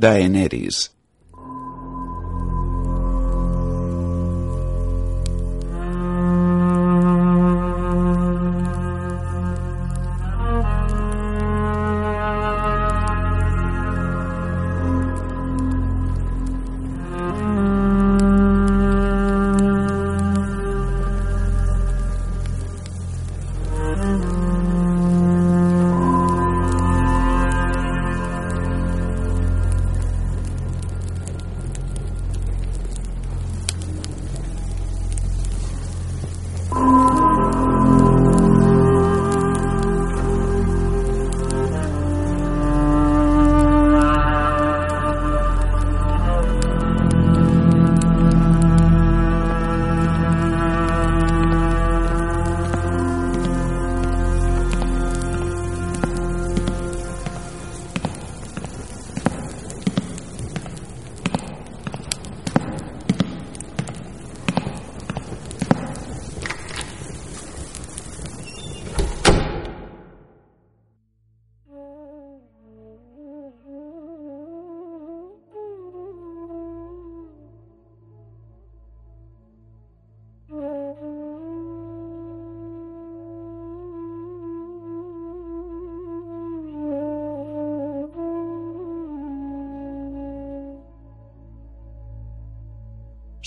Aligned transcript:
Daenerys. 0.00 0.88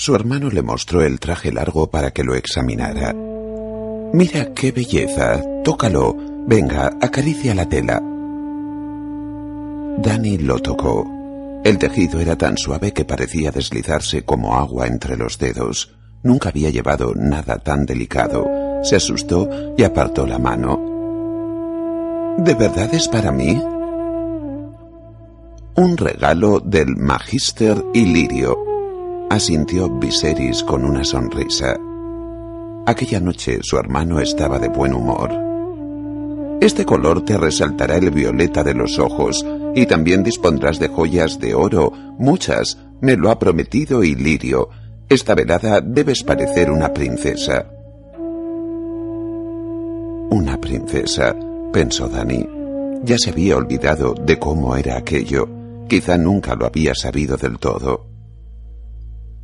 Su 0.04 0.14
hermano 0.16 0.50
le 0.50 0.62
mostró 0.62 1.02
el 1.02 1.18
traje 1.18 1.50
largo 1.50 1.90
para 1.90 2.12
que 2.12 2.26
lo 2.26 2.36
examinara. 2.36 3.14
Mira 4.12 4.54
qué 4.54 4.74
belleza. 4.74 5.42
Tócalo. 5.64 6.18
Venga, 6.46 6.92
acaricia 7.00 7.56
la 7.56 7.70
tela. 7.70 8.04
Danny 10.00 10.40
lo 10.40 10.60
tocó. 10.60 11.10
El 11.64 11.78
tejido 11.78 12.20
era 12.20 12.36
tan 12.36 12.58
suave 12.58 12.92
que 12.92 13.06
parecía 13.06 13.50
deslizarse 13.52 14.26
como 14.26 14.58
agua 14.58 14.88
entre 14.88 15.16
los 15.16 15.40
dedos. 15.40 15.96
Nunca 16.22 16.50
había 16.50 16.70
llevado 16.70 17.14
nada 17.16 17.60
tan 17.60 17.86
delicado. 17.86 18.46
Se 18.84 18.98
asustó 18.98 19.48
y 19.78 19.84
apartó 19.84 20.28
la 20.28 20.38
mano. 20.38 20.82
¿De 22.40 22.54
verdad 22.56 22.94
es 22.94 23.08
para 23.08 23.32
mí? 23.32 23.58
Un 25.78 25.96
regalo 25.96 26.60
del 26.60 26.98
Magister 26.98 27.82
Ilirio 27.94 28.73
asintió 29.34 29.90
Viserys 29.90 30.64
con 30.64 30.86
una 30.86 31.04
sonrisa. 31.04 31.76
Aquella 32.86 33.20
noche 33.20 33.60
su 33.64 33.78
hermano 33.78 34.20
estaba 34.20 34.60
de 34.60 34.68
buen 34.68 34.94
humor. 34.94 35.32
Este 36.62 36.86
color 36.86 37.26
te 37.26 37.38
resaltará 37.38 37.98
el 37.98 38.12
violeta 38.12 38.64
de 38.64 38.76
los 38.76 39.00
ojos 39.00 39.44
y 39.74 39.88
también 39.88 40.22
dispondrás 40.22 40.78
de 40.78 40.88
joyas 40.88 41.40
de 41.40 41.56
oro, 41.56 41.92
muchas, 42.20 42.78
me 43.02 43.18
lo 43.18 43.32
ha 43.32 43.40
prometido 43.40 44.04
Ilirio. 44.04 44.70
Esta 45.10 45.34
velada 45.34 45.82
debes 45.82 46.24
parecer 46.24 46.70
una 46.70 46.94
princesa. 46.94 47.66
Una 50.30 50.58
princesa, 50.62 51.36
pensó 51.72 52.08
Dani. 52.08 52.48
Ya 53.04 53.18
se 53.18 53.32
había 53.32 53.58
olvidado 53.58 54.14
de 54.14 54.38
cómo 54.38 54.76
era 54.76 54.98
aquello. 54.98 55.50
Quizá 55.90 56.18
nunca 56.18 56.56
lo 56.56 56.68
había 56.68 56.94
sabido 56.94 57.36
del 57.36 57.58
todo. 57.58 58.13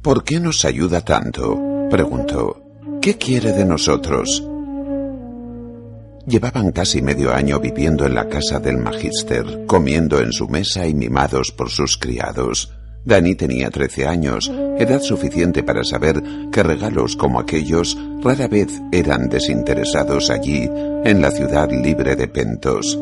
¿Por 0.02 0.24
qué 0.24 0.40
nos 0.40 0.64
ayuda 0.64 1.02
tanto? 1.02 1.60
preguntó. 1.90 2.62
¿Qué 3.02 3.18
quiere 3.18 3.52
de 3.52 3.66
nosotros? 3.66 4.48
Llevaban 6.26 6.72
casi 6.72 7.02
medio 7.02 7.34
año 7.34 7.60
viviendo 7.60 8.06
en 8.06 8.16
la 8.16 8.30
casa 8.30 8.62
del 8.62 8.78
Magister, 8.78 9.66
comiendo 9.66 10.22
en 10.22 10.32
su 10.32 10.48
mesa 10.48 10.88
y 10.88 10.94
mimados 10.94 11.52
por 11.52 11.70
sus 11.70 11.98
criados. 11.98 12.74
Dani 13.04 13.36
tenía 13.36 13.72
trece 13.72 14.08
años, 14.08 14.50
edad 14.78 15.02
suficiente 15.02 15.64
para 15.64 15.84
saber 15.84 16.24
que 16.50 16.64
regalos 16.64 17.18
como 17.18 17.40
aquellos 17.40 17.98
rara 18.22 18.48
vez 18.48 18.70
eran 18.94 19.28
desinteresados 19.28 20.30
allí, 20.30 20.70
en 21.04 21.22
la 21.22 21.32
ciudad 21.32 21.70
libre 21.72 22.16
de 22.16 22.28
pentos. 22.30 22.98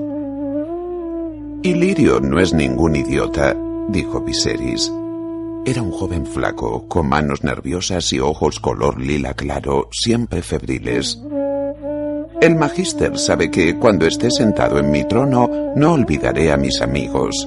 Ilirio 1.62 2.22
no 2.22 2.40
es 2.40 2.54
ningún 2.54 2.96
idiota, 2.96 3.56
dijo 3.90 4.22
Viserys. 4.22 4.92
Era 5.68 5.82
un 5.82 5.92
joven 5.92 6.26
flaco, 6.26 6.88
con 6.88 7.10
manos 7.10 7.44
nerviosas 7.44 8.14
y 8.14 8.22
ojos 8.22 8.62
color 8.62 9.02
lila 9.02 9.34
claro, 9.34 9.90
siempre 9.92 10.42
febriles. 10.42 11.22
El 12.40 12.56
magíster 12.56 13.18
sabe 13.18 13.52
que 13.52 13.78
cuando 13.78 14.06
esté 14.06 14.32
sentado 14.32 14.80
en 14.80 14.92
mi 14.92 15.04
trono 15.04 15.50
no 15.76 15.92
olvidaré 15.92 16.54
a 16.54 16.58
mis 16.58 16.80
amigos. 16.80 17.46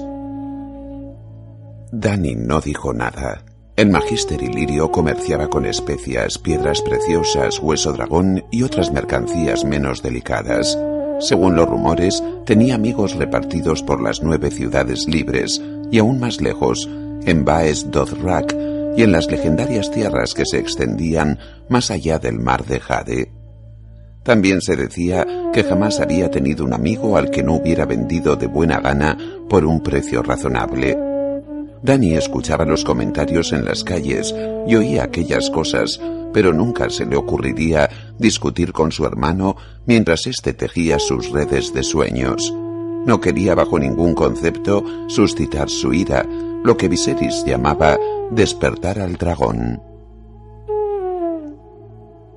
Dani 1.91 2.35
no 2.35 2.61
dijo 2.61 2.93
nada. 2.93 3.43
El 3.75 3.89
magíster 3.89 4.43
Ilirio 4.43 4.91
comerciaba 4.91 5.49
con 5.49 5.65
especias, 5.65 6.37
piedras 6.37 6.83
preciosas, 6.83 7.59
hueso 7.59 7.91
dragón 7.91 8.43
y 8.51 8.61
otras 8.61 8.91
mercancías 8.91 9.65
menos 9.65 10.03
delicadas. 10.03 10.77
Según 11.21 11.55
los 11.55 11.67
rumores, 11.67 12.23
tenía 12.45 12.75
amigos 12.75 13.15
repartidos 13.15 13.81
por 13.81 13.99
las 13.99 14.21
nueve 14.21 14.51
ciudades 14.51 15.07
libres 15.07 15.59
y 15.89 15.97
aún 15.97 16.19
más 16.19 16.39
lejos, 16.39 16.87
en 17.25 17.45
Baes 17.45 17.89
Dothrak 17.91 18.55
y 18.97 19.03
en 19.03 19.11
las 19.11 19.29
legendarias 19.29 19.91
tierras 19.91 20.33
que 20.33 20.45
se 20.45 20.59
extendían 20.59 21.39
más 21.69 21.91
allá 21.91 22.19
del 22.19 22.39
mar 22.39 22.65
de 22.65 22.79
Jade. 22.79 23.31
También 24.23 24.61
se 24.61 24.75
decía 24.75 25.25
que 25.51 25.63
jamás 25.63 25.99
había 25.99 26.29
tenido 26.29 26.63
un 26.63 26.73
amigo 26.73 27.17
al 27.17 27.31
que 27.31 27.41
no 27.41 27.55
hubiera 27.55 27.85
vendido 27.85 28.35
de 28.35 28.47
buena 28.47 28.79
gana 28.79 29.17
por 29.49 29.65
un 29.65 29.81
precio 29.81 30.21
razonable. 30.21 30.97
Dani 31.81 32.13
escuchaba 32.13 32.63
los 32.65 32.83
comentarios 32.83 33.51
en 33.53 33.65
las 33.65 33.83
calles 33.83 34.35
y 34.67 34.75
oía 34.75 35.03
aquellas 35.03 35.49
cosas, 35.49 35.99
pero 36.31 36.53
nunca 36.53 36.89
se 36.91 37.07
le 37.07 37.15
ocurriría 37.15 37.89
discutir 38.19 38.71
con 38.71 38.91
su 38.91 39.05
hermano 39.05 39.55
mientras 39.87 40.27
éste 40.27 40.53
tejía 40.53 40.99
sus 40.99 41.31
redes 41.31 41.73
de 41.73 41.81
sueños. 41.81 42.53
No 43.05 43.19
quería 43.19 43.55
bajo 43.55 43.79
ningún 43.79 44.13
concepto 44.13 44.83
suscitar 45.07 45.69
su 45.69 45.91
ira, 45.91 46.23
lo 46.63 46.77
que 46.77 46.87
Viserys 46.87 47.43
llamaba 47.45 47.97
despertar 48.31 48.99
al 48.99 49.17
dragón. 49.17 49.81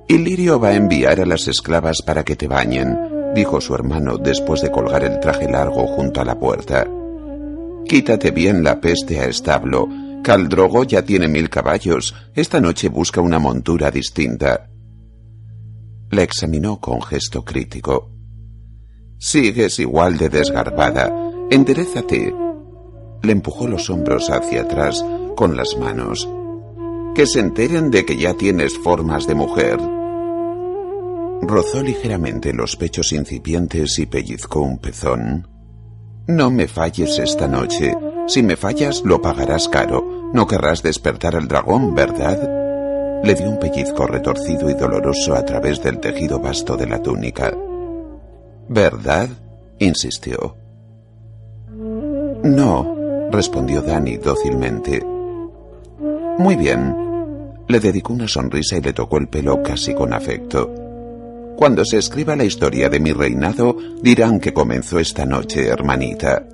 Ilirio 0.07 0.59
va 0.59 0.69
a 0.69 0.75
enviar 0.75 1.19
a 1.19 1.25
las 1.25 1.47
esclavas 1.47 2.01
para 2.01 2.23
que 2.23 2.35
te 2.35 2.47
bañen, 2.47 2.97
dijo 3.33 3.59
su 3.59 3.73
hermano 3.73 4.17
después 4.17 4.61
de 4.61 4.71
colgar 4.71 5.03
el 5.03 5.19
traje 5.19 5.49
largo 5.49 5.87
junto 5.87 6.21
a 6.21 6.25
la 6.25 6.39
puerta. 6.39 6.87
Quítate 7.87 8.31
bien 8.31 8.63
la 8.63 8.79
peste 8.79 9.19
a 9.19 9.25
establo. 9.25 9.87
Caldrogo 10.23 10.83
ya 10.83 11.03
tiene 11.03 11.27
mil 11.27 11.49
caballos. 11.49 12.15
Esta 12.33 12.59
noche 12.59 12.89
busca 12.89 13.21
una 13.21 13.39
montura 13.39 13.91
distinta. 13.91 14.69
La 16.09 16.23
examinó 16.23 16.79
con 16.79 17.01
gesto 17.01 17.43
crítico. 17.43 18.11
Sigues 19.17 19.79
igual 19.79 20.17
de 20.17 20.29
desgarbada. 20.29 21.13
Enderezate. 21.49 22.44
Le 23.21 23.31
empujó 23.31 23.67
los 23.67 23.89
hombros 23.89 24.29
hacia 24.29 24.61
atrás 24.61 25.03
con 25.35 25.55
las 25.55 25.77
manos. 25.77 26.29
Que 27.13 27.25
se 27.25 27.39
enteren 27.39 27.91
de 27.91 28.05
que 28.05 28.17
ya 28.17 28.33
tienes 28.33 28.77
formas 28.77 29.27
de 29.27 29.35
mujer. 29.35 29.79
Rozó 31.41 31.83
ligeramente 31.83 32.53
los 32.53 32.75
pechos 32.75 33.11
incipientes 33.13 33.99
y 33.99 34.05
pellizcó 34.05 34.61
un 34.61 34.77
pezón. 34.77 35.47
No 36.27 36.49
me 36.49 36.67
falles 36.67 37.19
esta 37.19 37.47
noche. 37.47 37.95
Si 38.27 38.41
me 38.41 38.55
fallas, 38.55 39.03
lo 39.05 39.21
pagarás 39.21 39.69
caro. 39.69 40.31
No 40.33 40.47
querrás 40.47 40.81
despertar 40.81 41.35
al 41.35 41.47
dragón, 41.47 41.93
¿verdad? 41.93 43.21
Le 43.23 43.35
dio 43.35 43.49
un 43.49 43.59
pellizco 43.59 44.07
retorcido 44.07 44.69
y 44.69 44.73
doloroso 44.73 45.35
a 45.35 45.45
través 45.45 45.81
del 45.81 45.99
tejido 45.99 46.39
vasto 46.39 46.75
de 46.75 46.87
la 46.87 47.01
túnica. 47.01 47.55
¿Verdad? 48.67 49.29
insistió. 49.79 50.55
No, 52.43 52.94
respondió 53.35 53.81
Dani 53.81 54.15
dócilmente. 54.17 55.05
Muy 56.37 56.55
bien. 56.55 56.95
Le 57.67 57.79
dedicó 57.79 58.13
una 58.13 58.27
sonrisa 58.27 58.77
y 58.77 58.81
le 58.81 58.93
tocó 58.93 59.17
el 59.17 59.27
pelo 59.27 59.61
casi 59.61 59.93
con 59.93 60.13
afecto. 60.13 60.73
Cuando 61.57 61.83
se 61.83 61.97
escriba 61.97 62.35
la 62.35 62.45
historia 62.45 62.89
de 62.89 62.99
mi 62.99 63.11
reinado, 63.11 63.75
dirán 64.01 64.39
que 64.39 64.53
comenzó 64.53 64.99
esta 64.99 65.25
noche, 65.25 65.67
hermanita. 65.67 66.47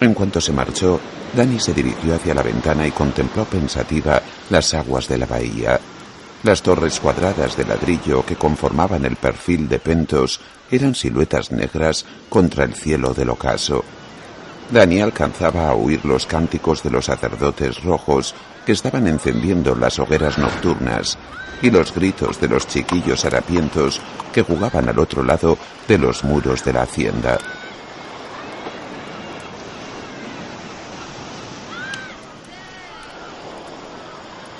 En 0.00 0.14
cuanto 0.14 0.40
se 0.40 0.52
marchó, 0.52 1.00
Dani 1.34 1.58
se 1.58 1.74
dirigió 1.74 2.14
hacia 2.14 2.34
la 2.34 2.42
ventana 2.42 2.86
y 2.86 2.90
contempló 2.90 3.44
pensativa 3.44 4.22
las 4.50 4.72
aguas 4.74 5.08
de 5.08 5.18
la 5.18 5.26
bahía. 5.26 5.80
Las 6.44 6.62
torres 6.62 7.00
cuadradas 7.00 7.56
de 7.56 7.64
ladrillo 7.64 8.24
que 8.24 8.36
conformaban 8.36 9.04
el 9.04 9.16
perfil 9.16 9.68
de 9.68 9.80
Pentos 9.80 10.40
eran 10.70 10.94
siluetas 10.94 11.50
negras 11.50 12.04
contra 12.28 12.64
el 12.64 12.74
cielo 12.74 13.12
del 13.12 13.30
ocaso. 13.30 13.84
Dani 14.70 15.00
alcanzaba 15.00 15.68
a 15.68 15.74
oír 15.74 16.04
los 16.04 16.26
cánticos 16.26 16.82
de 16.82 16.90
los 16.90 17.06
sacerdotes 17.06 17.82
rojos 17.82 18.34
que 18.64 18.72
estaban 18.72 19.08
encendiendo 19.08 19.74
las 19.74 19.98
hogueras 19.98 20.38
nocturnas 20.38 21.18
y 21.60 21.70
los 21.70 21.92
gritos 21.92 22.40
de 22.40 22.48
los 22.48 22.68
chiquillos 22.68 23.24
harapientos 23.24 24.00
que 24.32 24.42
jugaban 24.42 24.88
al 24.88 24.98
otro 24.98 25.24
lado 25.24 25.58
de 25.88 25.98
los 25.98 26.22
muros 26.22 26.64
de 26.64 26.72
la 26.72 26.82
hacienda. 26.82 27.38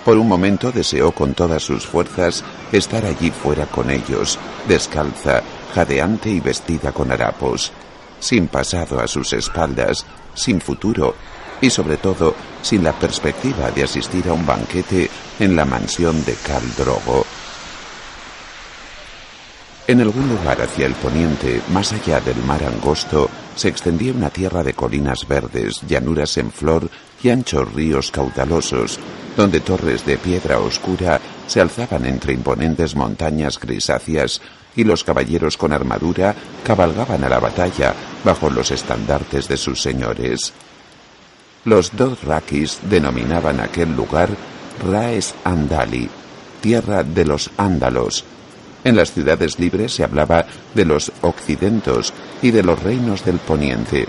Por 0.08 0.16
un 0.16 0.26
momento 0.26 0.72
deseó 0.72 1.12
con 1.12 1.34
todas 1.34 1.62
sus 1.62 1.87
fuerzas 1.87 2.43
estar 2.72 3.05
allí 3.05 3.31
fuera 3.31 3.66
con 3.66 3.90
ellos, 3.90 4.38
descalza, 4.66 5.43
jadeante 5.75 6.31
y 6.31 6.40
vestida 6.40 6.93
con 6.93 7.12
harapos, 7.12 7.72
sin 8.19 8.49
pasado 8.49 9.00
a 9.00 9.06
sus 9.06 9.34
espaldas, 9.34 10.06
sin 10.32 10.62
futuro 10.62 11.14
y 11.60 11.69
sobre 11.69 11.99
todo 11.99 12.34
sin 12.62 12.84
la 12.84 12.94
perspectiva 12.94 13.70
de 13.70 13.82
asistir 13.82 14.26
a 14.31 14.32
un 14.32 14.46
banquete 14.46 15.10
en 15.40 15.55
la 15.55 15.66
mansión 15.66 16.25
de 16.25 16.32
Cal 16.37 16.62
Drogo. 16.75 17.26
En 19.88 20.00
algún 20.00 20.26
lugar 20.26 20.62
hacia 20.62 20.87
el 20.87 20.94
poniente, 20.94 21.61
más 21.69 21.93
allá 21.93 22.19
del 22.22 22.43
mar 22.44 22.64
angosto, 22.64 23.28
se 23.58 23.66
extendía 23.66 24.12
una 24.12 24.31
tierra 24.31 24.62
de 24.62 24.72
colinas 24.72 25.26
verdes, 25.26 25.81
llanuras 25.88 26.37
en 26.37 26.52
flor 26.52 26.88
y 27.20 27.31
anchos 27.31 27.75
ríos 27.75 28.12
caudalosos, 28.12 29.00
donde 29.37 29.58
torres 29.58 30.06
de 30.06 30.16
piedra 30.16 30.60
oscura 30.60 31.20
se 31.49 31.60
alzaban 31.60 32.06
entre 32.06 32.34
imponentes 32.34 32.94
montañas 32.94 33.58
grisáceas 33.58 34.40
y 34.76 34.84
los 34.84 35.02
caballeros 35.02 35.56
con 35.56 35.72
armadura 35.72 36.37
cabalgaban 36.64 37.25
a 37.25 37.28
la 37.28 37.40
batalla 37.40 37.94
bajo 38.22 38.49
los 38.49 38.70
estandartes 38.70 39.49
de 39.49 39.56
sus 39.56 39.82
señores. 39.82 40.52
Los 41.64 41.96
dos 41.96 42.22
raquis 42.22 42.78
denominaban 42.88 43.58
aquel 43.58 43.93
lugar 43.96 44.31
Raes 44.88 45.34
Andali, 45.43 46.08
tierra 46.61 47.02
de 47.02 47.25
los 47.25 47.50
ándalos, 47.56 48.25
en 48.84 48.96
las 48.96 49.12
ciudades 49.12 49.58
libres 49.58 49.93
se 49.93 50.04
hablaba 50.04 50.46
de 50.75 50.84
los 50.84 51.12
occidentos 51.22 52.12
y 52.43 52.50
de 52.50 52.62
los 52.62 52.82
reinos 52.82 53.25
del 53.25 53.38
poniente. 53.38 54.06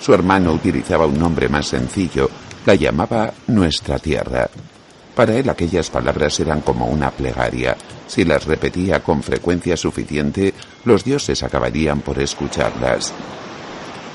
Su 0.00 0.14
hermano 0.14 0.52
utilizaba 0.52 1.06
un 1.06 1.18
nombre 1.18 1.48
más 1.48 1.66
sencillo, 1.68 2.28
la 2.66 2.74
llamaba 2.74 3.32
Nuestra 3.46 3.98
Tierra. 3.98 4.48
Para 5.14 5.34
él 5.36 5.48
aquellas 5.50 5.90
palabras 5.90 6.40
eran 6.40 6.62
como 6.62 6.86
una 6.86 7.10
plegaria. 7.10 7.76
Si 8.06 8.24
las 8.24 8.46
repetía 8.46 9.02
con 9.02 9.22
frecuencia 9.22 9.76
suficiente, 9.76 10.54
los 10.84 11.04
dioses 11.04 11.42
acabarían 11.42 12.00
por 12.00 12.18
escucharlas. 12.18 13.12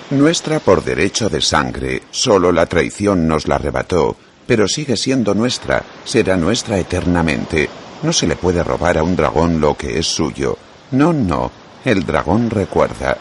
Nuestra 0.10 0.60
por 0.60 0.84
derecho 0.84 1.30
de 1.30 1.42
sangre, 1.42 2.04
solo 2.12 2.52
la 2.52 2.66
traición 2.66 3.28
nos 3.28 3.48
la 3.48 3.56
arrebató, 3.56 4.16
pero 4.48 4.68
sigue 4.68 4.96
siendo 4.96 5.34
nuestra, 5.34 5.84
será 6.06 6.38
nuestra 6.38 6.80
eternamente. 6.80 7.70
No 8.02 8.14
se 8.14 8.28
le 8.28 8.36
puede 8.36 8.64
robar 8.64 8.98
a 8.98 9.04
un 9.04 9.16
dragón 9.16 9.60
lo 9.60 9.76
que 9.76 10.00
es 10.00 10.08
suyo. 10.08 10.58
No, 10.92 11.12
no. 11.12 11.52
El 11.84 12.06
dragón 12.06 12.50
recuerda. 12.50 13.18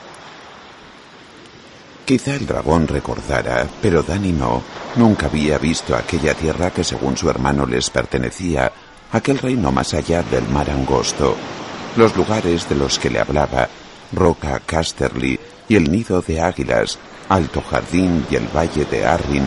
Quizá 2.07 2.37
el 2.37 2.47
dragón 2.47 2.87
recordara, 2.87 3.67
pero 3.83 4.05
Dani 4.05 4.31
no. 4.31 4.63
Nunca 4.95 5.27
había 5.27 5.59
visto 5.59 5.97
aquella 5.97 6.35
tierra 6.35 6.71
que 6.71 6.85
según 6.85 7.17
su 7.17 7.29
hermano 7.29 7.67
les 7.67 7.91
pertenecía, 7.91 8.71
aquel 9.11 9.39
reino 9.39 9.73
más 9.73 9.93
allá 9.93 10.23
del 10.23 10.49
mar 10.49 10.71
angosto. 10.71 11.35
Los 11.97 12.17
lugares 12.17 12.69
de 12.69 12.77
los 12.77 13.01
que 13.01 13.11
le 13.11 13.19
hablaba, 13.19 13.69
Roca 14.13 14.61
Casterly 14.65 15.41
y 15.69 15.75
el 15.75 15.91
nido 15.91 16.23
de 16.23 16.41
águilas, 16.41 16.97
Alto 17.29 17.61
Jardín 17.61 18.25
y 18.31 18.37
el 18.37 18.47
valle 18.57 18.85
de 18.85 19.05
Arrin, 19.05 19.45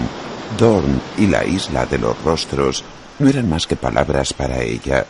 Dorn 0.58 1.02
y 1.18 1.28
la 1.28 1.46
isla 1.46 1.86
de 1.86 1.98
los 1.98 2.22
rostros, 2.24 2.84
no 3.20 3.30
eran 3.30 3.48
más 3.48 3.68
que 3.68 3.78
palabras 3.78 4.34
para 4.34 4.62
ella. 4.62 5.06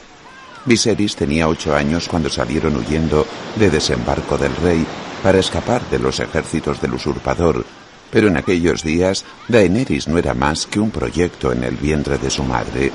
Viserys 0.65 1.15
tenía 1.15 1.47
ocho 1.47 1.75
años 1.75 2.07
cuando 2.07 2.29
salieron 2.29 2.75
huyendo 2.75 3.25
de 3.55 3.71
desembarco 3.71 4.37
del 4.37 4.55
rey 4.57 4.85
para 5.23 5.39
escapar 5.39 5.81
de 5.89 5.99
los 5.99 6.19
ejércitos 6.19 6.81
del 6.81 6.93
usurpador, 6.93 7.65
pero 8.11 8.27
en 8.27 8.37
aquellos 8.37 8.83
días 8.83 9.25
Daenerys 9.47 10.07
no 10.07 10.17
era 10.17 10.33
más 10.33 10.65
que 10.65 10.79
un 10.79 10.91
proyecto 10.91 11.51
en 11.51 11.63
el 11.63 11.75
vientre 11.75 12.17
de 12.17 12.29
su 12.29 12.43
madre. 12.43 12.91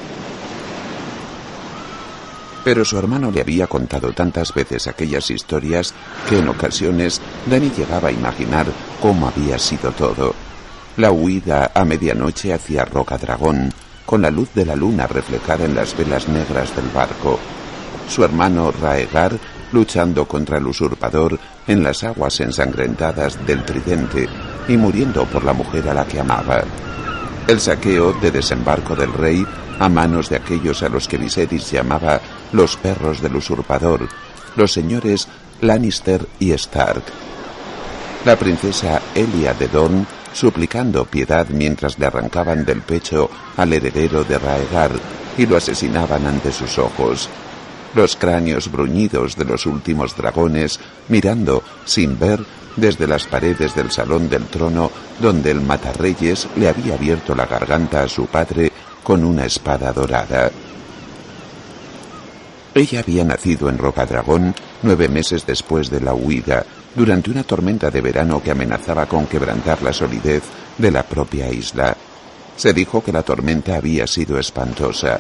Pero 2.65 2.85
su 2.85 2.99
hermano 2.99 3.31
le 3.31 3.43
había 3.43 3.67
contado 3.67 4.13
tantas 4.13 4.55
veces 4.55 4.87
aquellas 4.87 5.31
historias 5.31 5.93
que 6.29 6.39
en 6.39 6.49
ocasiones 6.49 7.21
Dani 7.47 7.71
llegaba 7.77 8.09
a 8.09 8.13
imaginar 8.13 8.67
cómo 9.03 9.29
había 9.29 9.59
sido 9.59 9.93
todo. 9.93 10.35
La 10.97 11.11
huida 11.11 11.73
a 11.75 11.85
medianoche 11.85 12.55
hacia 12.55 12.87
Roca 12.87 13.19
Dragón, 13.19 13.71
con 14.07 14.23
la 14.23 14.31
luz 14.31 14.49
de 14.55 14.65
la 14.65 14.77
luna 14.77 15.07
reflejada 15.07 15.67
en 15.67 15.75
las 15.75 15.97
velas 15.97 16.29
negras 16.29 16.75
del 16.75 16.89
barco. 16.89 17.39
Su 18.09 18.25
hermano 18.25 18.73
Raegar 18.73 19.39
luchando 19.75 20.27
contra 20.27 20.59
el 20.59 20.67
usurpador 20.67 21.39
en 21.67 21.83
las 21.83 22.05
aguas 22.05 22.41
ensangrentadas 22.41 23.45
del 23.47 23.65
Tridente 23.65 24.29
y 24.69 24.77
muriendo 24.77 25.25
por 25.27 25.45
la 25.45 25.53
mujer 25.53 25.89
a 25.89 25.95
la 25.95 26.07
que 26.07 26.21
amaba. 26.21 26.63
El 27.47 27.61
saqueo 27.61 28.13
de 28.15 28.31
desembarco 28.31 28.95
del 28.95 29.13
rey 29.13 29.45
a 29.79 29.89
manos 29.89 30.31
de 30.31 30.37
aquellos 30.37 30.83
a 30.83 30.89
los 30.89 31.09
que 31.09 31.19
Viserys 31.19 31.71
llamaba 31.71 32.21
los 32.53 32.77
perros 32.77 33.21
del 33.21 33.37
usurpador, 33.37 34.09
los 34.57 34.73
señores 34.73 35.29
Lannister 35.61 36.27
y 36.39 36.53
Stark. 36.53 37.03
La 38.25 38.37
princesa 38.37 39.03
Elia 39.15 39.53
de 39.53 39.69
Dorn 39.69 40.07
suplicando 40.33 41.05
piedad 41.05 41.47
mientras 41.49 41.99
le 41.99 42.07
arrancaban 42.07 42.65
del 42.65 42.83
pecho 42.83 43.31
al 43.57 43.73
heredero 43.73 44.25
de 44.25 44.39
Raegar 44.39 44.93
y 45.37 45.47
lo 45.47 45.57
asesinaban 45.57 46.27
ante 46.27 46.53
sus 46.53 46.79
ojos. 46.79 47.29
Los 47.95 48.17
cráneos 48.17 48.71
bruñidos 48.71 49.37
de 49.37 49.45
los 49.45 49.67
últimos 49.67 50.17
dragones 50.17 50.81
mirando, 51.09 51.63
sin 51.85 52.19
ver, 52.19 52.45
desde 52.77 53.07
las 53.07 53.25
paredes 53.27 53.75
del 53.75 53.91
salón 53.91 54.29
del 54.29 54.47
trono 54.47 54.91
donde 55.21 55.51
el 55.51 55.61
matarreyes 55.61 56.49
le 56.57 56.69
había 56.69 56.95
abierto 56.95 57.35
la 57.35 57.47
garganta 57.47 58.03
a 58.03 58.09
su 58.09 58.27
padre 58.27 58.73
con 59.03 59.25
una 59.25 59.45
espada 59.45 59.93
dorada. 59.93 60.51
Ella 62.75 63.01
había 63.01 63.25
nacido 63.25 63.69
en 63.69 63.79
Rocadragón 63.79 64.55
nueve 64.83 65.09
meses 65.09 65.47
después 65.47 65.91
de 65.91 66.01
la 66.01 66.15
huida, 66.15 66.67
durante 66.95 67.31
una 67.31 67.45
tormenta 67.45 67.91
de 67.91 68.01
verano 68.01 68.43
que 68.43 68.51
amenazaba 68.51 69.07
con 69.07 69.27
quebrantar 69.27 69.83
la 69.83 69.93
solidez 69.93 70.43
de 70.79 70.91
la 70.91 71.05
propia 71.05 71.49
isla. 71.53 71.97
Se 72.57 72.73
dijo 72.73 73.03
que 73.03 73.13
la 73.13 73.23
tormenta 73.23 73.77
había 73.77 74.07
sido 74.07 74.39
espantosa. 74.39 75.19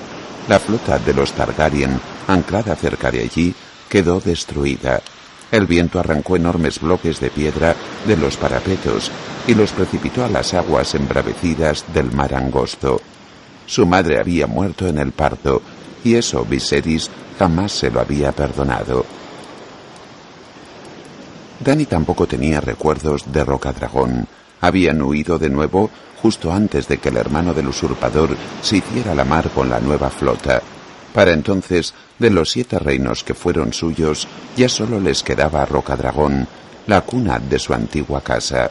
La 0.49 0.59
flota 0.59 0.99
de 0.99 1.15
los 1.15 1.33
Targaryen, 1.33 2.01
anclada 2.27 2.77
cerca 2.77 3.11
de 3.11 3.23
allí, 3.23 3.55
quedó 3.89 4.21
destruida. 4.21 5.03
El 5.51 5.67
viento 5.67 6.01
arrancó 6.01 6.37
enormes 6.37 6.81
bloques 6.81 7.21
de 7.21 7.31
piedra 7.31 7.77
de 8.07 8.17
los 8.17 8.37
parapetos 8.37 9.11
y 9.47 9.55
los 9.55 9.73
precipitó 9.73 10.25
a 10.25 10.29
las 10.29 10.55
aguas 10.55 10.95
embravecidas 10.95 11.85
del 11.93 12.11
mar 12.11 12.35
angosto. 12.35 13.01
Su 13.67 13.87
madre 13.87 14.19
había 14.19 14.47
muerto 14.47 14.89
en 14.89 14.99
el 14.99 15.13
parto, 15.13 15.63
y 16.03 16.15
eso 16.17 16.45
Viserys 16.45 17.11
jamás 17.39 17.73
se 17.73 17.91
lo 17.91 18.01
había 18.01 18.33
perdonado. 18.33 19.07
Dani 21.61 21.87
tampoco 21.87 22.27
tenía 22.27 22.61
recuerdos 22.61 23.33
de 23.33 23.45
Rocadragón. 23.45 24.27
Habían 24.61 25.01
huido 25.03 25.39
de 25.39 25.49
nuevo 25.49 25.91
justo 26.21 26.53
antes 26.53 26.89
de 26.89 26.99
que 26.99 27.11
el 27.11 27.17
hermano 27.17 27.55
del 27.55 27.69
usurpador 27.69 28.37
se 28.63 28.79
hiciera 28.79 29.15
la 29.15 29.25
mar 29.25 29.51
con 29.51 29.69
la 29.69 29.79
nueva 29.79 30.11
flota. 30.11 30.63
Para 31.15 31.33
entonces, 31.33 31.95
de 32.19 32.29
los 32.29 32.51
siete 32.51 32.77
reinos 32.81 33.23
que 33.23 33.35
fueron 33.35 33.73
suyos, 33.73 34.27
ya 34.57 34.69
solo 34.69 34.99
les 34.99 35.23
quedaba 35.23 35.65
Rocadragón, 35.65 36.49
la 36.89 37.03
cuna 37.03 37.39
de 37.39 37.61
su 37.61 37.73
antigua 37.73 38.21
casa. 38.21 38.69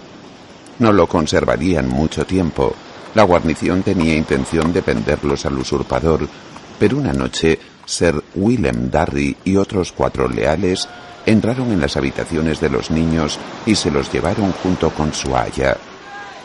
No 0.78 0.92
lo 0.92 1.08
conservarían 1.08 1.88
mucho 1.88 2.26
tiempo. 2.26 2.76
La 3.16 3.24
guarnición 3.24 3.82
tenía 3.82 4.14
intención 4.14 4.74
de 4.74 4.82
venderlos 4.82 5.46
al 5.46 5.58
usurpador, 5.58 6.28
pero 6.78 6.98
una 6.98 7.14
noche 7.14 7.58
Sir 7.86 8.22
Willem 8.36 8.92
Darry 8.92 9.38
y 9.46 9.56
otros 9.56 9.94
cuatro 9.94 10.28
leales 10.28 10.90
entraron 11.26 11.72
en 11.72 11.80
las 11.80 11.96
habitaciones 11.96 12.60
de 12.60 12.70
los 12.70 12.92
niños 12.92 13.40
y 13.66 13.76
se 13.76 13.90
los 13.90 14.12
llevaron 14.12 14.52
junto 14.52 14.90
con 14.90 15.14
su 15.14 15.34
haya. 15.34 15.78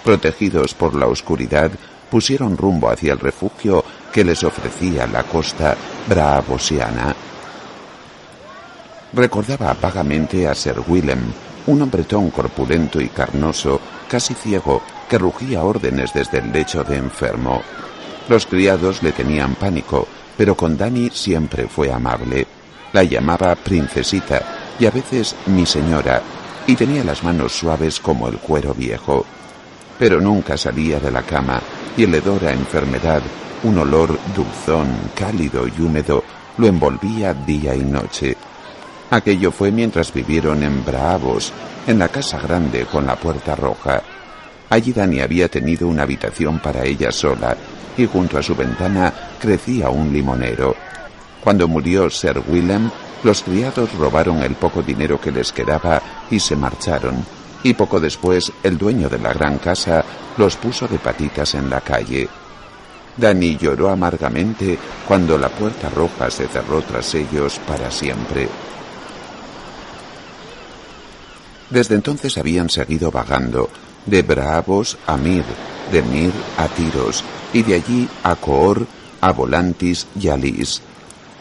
Protegidos 0.04 0.74
por 0.74 0.94
la 0.94 1.08
oscuridad, 1.08 1.72
pusieron 2.08 2.56
rumbo 2.56 2.88
hacia 2.88 3.12
el 3.12 3.18
refugio 3.18 3.84
que 4.12 4.24
les 4.24 4.42
ofrecía 4.44 5.06
la 5.06 5.22
costa 5.22 5.76
bravosiana. 6.08 7.14
Recordaba 9.12 9.74
vagamente 9.80 10.46
a 10.46 10.54
Sir 10.54 10.80
Willem, 10.86 11.32
un 11.66 11.82
hombretón 11.82 12.30
corpulento 12.30 13.00
y 13.00 13.08
carnoso, 13.08 13.80
casi 14.08 14.34
ciego, 14.34 14.82
que 15.08 15.18
rugía 15.18 15.64
órdenes 15.64 16.12
desde 16.12 16.38
el 16.38 16.52
lecho 16.52 16.84
de 16.84 16.96
enfermo. 16.96 17.62
Los 18.28 18.46
criados 18.46 19.02
le 19.02 19.12
tenían 19.12 19.54
pánico, 19.54 20.06
pero 20.36 20.54
con 20.54 20.76
Dani 20.76 21.10
siempre 21.10 21.66
fue 21.66 21.92
amable. 21.92 22.46
La 22.92 23.02
llamaba 23.02 23.54
princesita 23.54 24.74
y 24.78 24.86
a 24.86 24.90
veces 24.90 25.34
mi 25.46 25.66
señora, 25.66 26.22
y 26.66 26.76
tenía 26.76 27.02
las 27.02 27.24
manos 27.24 27.52
suaves 27.52 27.98
como 28.00 28.28
el 28.28 28.38
cuero 28.38 28.74
viejo. 28.74 29.24
Pero 29.98 30.20
nunca 30.20 30.56
salía 30.56 31.00
de 31.00 31.10
la 31.10 31.22
cama, 31.22 31.60
y 31.96 32.04
el 32.04 32.14
hedor 32.14 32.44
a 32.44 32.52
enfermedad, 32.52 33.22
un 33.64 33.78
olor 33.78 34.18
dulzón, 34.34 34.88
cálido 35.14 35.66
y 35.66 35.80
húmedo, 35.80 36.22
lo 36.56 36.66
envolvía 36.66 37.34
día 37.34 37.74
y 37.74 37.82
noche. 37.82 38.36
Aquello 39.10 39.50
fue 39.50 39.70
mientras 39.70 40.12
vivieron 40.12 40.62
en 40.62 40.84
Bravos, 40.84 41.52
en 41.86 41.98
la 41.98 42.08
casa 42.08 42.38
grande 42.38 42.84
con 42.84 43.06
la 43.06 43.16
puerta 43.16 43.54
roja. 43.56 44.02
Allí 44.70 44.92
Dani 44.92 45.20
había 45.20 45.48
tenido 45.48 45.88
una 45.88 46.02
habitación 46.02 46.58
para 46.58 46.84
ella 46.84 47.10
sola, 47.10 47.56
y 47.96 48.06
junto 48.06 48.38
a 48.38 48.42
su 48.42 48.54
ventana 48.54 49.12
crecía 49.40 49.88
un 49.88 50.12
limonero. 50.12 50.76
Cuando 51.42 51.66
murió 51.66 52.10
Sir 52.10 52.42
Willem, 52.46 52.90
los 53.24 53.42
criados 53.42 53.92
robaron 53.94 54.42
el 54.42 54.54
poco 54.54 54.82
dinero 54.82 55.20
que 55.20 55.32
les 55.32 55.52
quedaba 55.52 56.00
y 56.30 56.38
se 56.38 56.54
marcharon, 56.54 57.24
y 57.62 57.74
poco 57.74 57.98
después 57.98 58.52
el 58.62 58.76
dueño 58.78 59.08
de 59.08 59.18
la 59.18 59.32
gran 59.32 59.58
casa 59.58 60.04
los 60.36 60.56
puso 60.56 60.86
de 60.86 60.98
patitas 60.98 61.54
en 61.54 61.70
la 61.70 61.80
calle. 61.80 62.28
Dani 63.18 63.56
lloró 63.56 63.90
amargamente 63.90 64.78
cuando 65.06 65.36
la 65.36 65.48
puerta 65.48 65.90
roja 65.90 66.30
se 66.30 66.46
cerró 66.46 66.80
tras 66.82 67.14
ellos 67.14 67.60
para 67.66 67.90
siempre. 67.90 68.48
Desde 71.68 71.96
entonces 71.96 72.38
habían 72.38 72.70
seguido 72.70 73.10
vagando, 73.10 73.68
de 74.06 74.22
Bravos 74.22 74.96
a 75.06 75.16
Mir, 75.16 75.44
de 75.92 76.02
Mir 76.02 76.32
a 76.56 76.68
Tiros, 76.68 77.24
y 77.52 77.62
de 77.62 77.74
allí 77.74 78.08
a 78.22 78.36
Coor, 78.36 78.86
a 79.20 79.32
Volantis 79.32 80.06
y 80.18 80.28
a 80.28 80.36
Lis. 80.36 80.80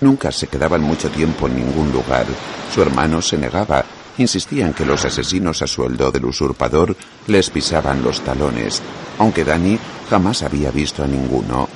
Nunca 0.02 0.32
se 0.32 0.48
quedaban 0.48 0.82
mucho 0.82 1.10
tiempo 1.10 1.48
en 1.48 1.56
ningún 1.56 1.92
lugar. 1.92 2.26
Su 2.74 2.82
hermano 2.82 3.22
se 3.22 3.38
negaba, 3.38 3.86
insistía 4.18 4.66
en 4.66 4.74
que 4.74 4.86
los 4.86 5.06
asesinos 5.06 5.62
a 5.62 5.68
sueldo 5.68 6.12
del 6.12 6.26
usurpador 6.26 6.96
les 7.28 7.50
pisaban 7.50 8.04
los 8.04 8.22
talones, 8.22 8.82
aunque 9.20 9.44
Dani 9.44 9.78
jamás 10.10 10.44
había 10.44 10.72
visto 10.72 11.04
a 11.04 11.08
ninguno. 11.08 11.68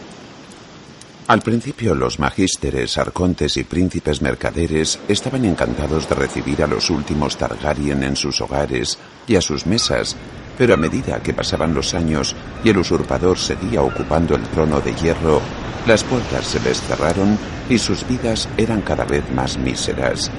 Al 1.27 1.41
principio 1.41 1.95
los 1.95 2.19
magísteres, 2.19 2.97
arcontes 2.97 3.55
y 3.55 3.63
príncipes 3.63 4.21
mercaderes 4.21 4.99
estaban 5.07 5.45
encantados 5.45 6.09
de 6.09 6.15
recibir 6.15 6.61
a 6.61 6.67
los 6.67 6.89
últimos 6.89 7.37
Targaryen 7.37 8.03
en 8.03 8.17
sus 8.17 8.41
hogares 8.41 8.97
y 9.27 9.37
a 9.37 9.41
sus 9.41 9.65
mesas, 9.65 10.17
pero 10.57 10.73
a 10.73 10.77
medida 10.77 11.23
que 11.23 11.33
pasaban 11.33 11.73
los 11.73 11.93
años 11.93 12.35
y 12.65 12.69
el 12.69 12.79
usurpador 12.79 13.37
seguía 13.37 13.81
ocupando 13.81 14.35
el 14.35 14.43
trono 14.43 14.81
de 14.81 14.93
hierro, 14.95 15.41
las 15.87 16.03
puertas 16.03 16.45
se 16.45 16.59
les 16.59 16.81
cerraron 16.81 17.37
y 17.69 17.77
sus 17.77 18.05
vidas 18.07 18.49
eran 18.57 18.81
cada 18.81 19.05
vez 19.05 19.23
más 19.31 19.57
míseras. 19.57 20.29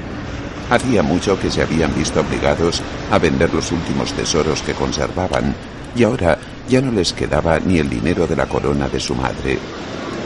Hacía 0.72 1.02
mucho 1.02 1.38
que 1.38 1.50
se 1.50 1.60
habían 1.60 1.94
visto 1.94 2.20
obligados 2.20 2.80
a 3.10 3.18
vender 3.18 3.52
los 3.52 3.70
últimos 3.72 4.10
tesoros 4.14 4.62
que 4.62 4.72
conservaban, 4.72 5.54
y 5.94 6.02
ahora 6.02 6.38
ya 6.66 6.80
no 6.80 6.90
les 6.90 7.12
quedaba 7.12 7.60
ni 7.60 7.78
el 7.78 7.90
dinero 7.90 8.26
de 8.26 8.36
la 8.36 8.46
corona 8.46 8.88
de 8.88 8.98
su 8.98 9.14
madre. 9.14 9.58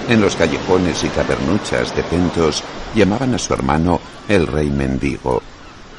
En 0.08 0.20
los 0.20 0.36
callejones 0.36 1.02
y 1.02 1.08
tabernuchas 1.08 1.96
de 1.96 2.04
Pentos 2.04 2.62
llamaban 2.94 3.34
a 3.34 3.38
su 3.38 3.54
hermano 3.54 4.00
el 4.28 4.46
rey 4.46 4.70
mendigo. 4.70 5.42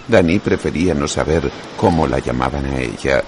Dani 0.07 0.39
prefería 0.39 0.93
no 0.93 1.09
saber 1.09 1.51
cómo 1.75 2.07
la 2.07 2.19
llamaban 2.19 2.67
a 2.67 2.79
ella. 2.79 3.21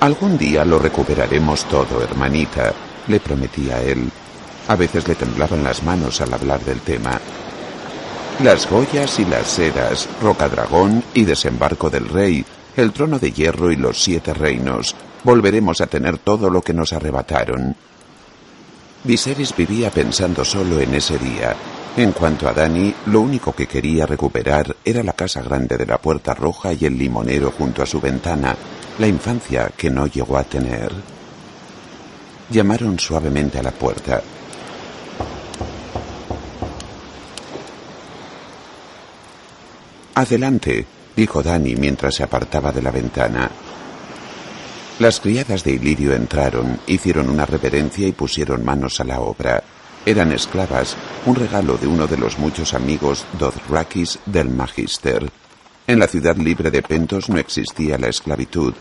Algún 0.00 0.36
día 0.36 0.64
lo 0.64 0.80
recuperaremos 0.80 1.64
todo, 1.66 2.02
hermanita, 2.02 2.72
le 3.06 3.20
prometía 3.20 3.80
él. 3.82 4.10
A 4.66 4.74
veces 4.74 5.06
le 5.06 5.14
temblaban 5.14 5.62
las 5.62 5.80
manos 5.84 6.20
al 6.20 6.34
hablar 6.34 6.58
del 6.64 6.80
tema. 6.80 7.20
Las 8.42 8.64
joyas 8.64 9.18
y 9.18 9.26
las 9.26 9.48
sedas, 9.48 10.08
Rocadragón 10.22 11.04
y 11.12 11.26
Desembarco 11.26 11.90
del 11.90 12.08
Rey, 12.08 12.42
el 12.74 12.90
trono 12.90 13.18
de 13.18 13.32
hierro 13.32 13.70
y 13.70 13.76
los 13.76 14.02
siete 14.02 14.32
reinos. 14.32 14.96
Volveremos 15.24 15.82
a 15.82 15.86
tener 15.86 16.16
todo 16.16 16.48
lo 16.48 16.62
que 16.62 16.72
nos 16.72 16.94
arrebataron. 16.94 17.76
Viserys 19.04 19.54
vivía 19.54 19.90
pensando 19.90 20.42
solo 20.42 20.80
en 20.80 20.94
ese 20.94 21.18
día. 21.18 21.54
En 21.98 22.12
cuanto 22.12 22.48
a 22.48 22.54
Dani, 22.54 22.94
lo 23.06 23.20
único 23.20 23.52
que 23.52 23.66
quería 23.66 24.06
recuperar 24.06 24.74
era 24.86 25.02
la 25.02 25.12
casa 25.12 25.42
grande 25.42 25.76
de 25.76 25.84
la 25.84 25.98
Puerta 25.98 26.32
Roja 26.32 26.72
y 26.72 26.86
el 26.86 26.96
limonero 26.96 27.52
junto 27.56 27.82
a 27.82 27.86
su 27.86 28.00
ventana, 28.00 28.56
la 28.98 29.06
infancia 29.06 29.70
que 29.76 29.90
no 29.90 30.06
llegó 30.06 30.38
a 30.38 30.44
tener. 30.44 30.90
Llamaron 32.48 32.98
suavemente 32.98 33.58
a 33.58 33.62
la 33.62 33.72
puerta. 33.72 34.22
Adelante, 40.20 40.84
dijo 41.16 41.42
Dani 41.42 41.76
mientras 41.76 42.16
se 42.16 42.22
apartaba 42.22 42.72
de 42.72 42.82
la 42.82 42.90
ventana. 42.90 43.50
Las 44.98 45.18
criadas 45.18 45.64
de 45.64 45.72
Ilirio 45.72 46.14
entraron, 46.14 46.78
hicieron 46.86 47.30
una 47.30 47.46
reverencia 47.46 48.06
y 48.06 48.12
pusieron 48.12 48.62
manos 48.62 49.00
a 49.00 49.04
la 49.04 49.20
obra. 49.20 49.64
Eran 50.04 50.30
esclavas, 50.32 50.94
un 51.24 51.36
regalo 51.36 51.78
de 51.78 51.86
uno 51.86 52.06
de 52.06 52.18
los 52.18 52.38
muchos 52.38 52.74
amigos 52.74 53.24
Dothrakis 53.38 54.18
del 54.26 54.50
Magister. 54.50 55.30
En 55.86 55.98
la 55.98 56.06
ciudad 56.06 56.36
libre 56.36 56.70
de 56.70 56.82
Pentos 56.82 57.30
no 57.30 57.38
existía 57.38 57.96
la 57.96 58.08
esclavitud. 58.08 58.74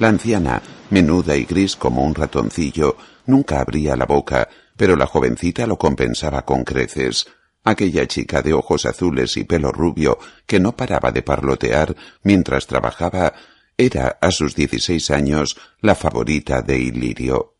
La 0.00 0.08
anciana, 0.08 0.60
menuda 0.90 1.34
y 1.34 1.46
gris 1.46 1.76
como 1.76 2.02
un 2.04 2.14
ratoncillo, 2.14 2.98
nunca 3.24 3.60
abría 3.60 3.96
la 3.96 4.04
boca, 4.04 4.46
pero 4.76 4.96
la 4.96 5.06
jovencita 5.06 5.66
lo 5.66 5.78
compensaba 5.78 6.42
con 6.42 6.62
creces. 6.62 7.26
Aquella 7.64 8.06
chica 8.06 8.42
de 8.42 8.54
ojos 8.54 8.86
azules 8.86 9.36
y 9.36 9.44
pelo 9.44 9.72
rubio, 9.72 10.18
que 10.46 10.60
no 10.60 10.76
paraba 10.76 11.12
de 11.12 11.22
parlotear 11.22 11.94
mientras 12.22 12.66
trabajaba, 12.66 13.34
era, 13.76 14.18
a 14.20 14.30
sus 14.30 14.54
dieciséis 14.54 15.10
años, 15.10 15.56
la 15.80 15.94
favorita 15.94 16.62
de 16.62 16.78
Ilirio. 16.78 17.54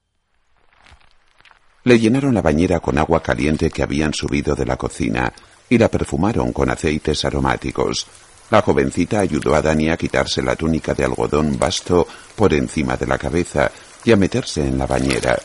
Le 1.85 1.99
llenaron 1.99 2.35
la 2.35 2.43
bañera 2.43 2.81
con 2.81 2.99
agua 2.99 3.23
caliente 3.23 3.71
que 3.71 3.83
habían 3.83 4.12
subido 4.12 4.55
de 4.55 4.67
la 4.67 4.76
cocina 4.76 5.33
y 5.69 5.78
la 5.78 5.88
perfumaron 5.88 6.52
con 6.52 6.71
aceites 6.71 7.25
aromáticos. 7.25 8.07
La 8.50 8.62
jovencita 8.62 9.21
ayudó 9.21 9.55
a 9.55 9.62
Dani 9.62 9.90
a 9.90 9.97
quitarse 9.97 10.43
la 10.43 10.57
túnica 10.57 10.95
de 10.95 11.05
algodón 11.05 11.59
vasto 11.59 12.07
por 12.35 12.52
encima 12.55 12.97
de 12.97 13.07
la 13.07 13.19
cabeza 13.19 13.71
y 14.05 14.12
a 14.12 14.17
meterse 14.17 14.67
en 14.67 14.78
la 14.78 14.87
bañera. 14.87 15.38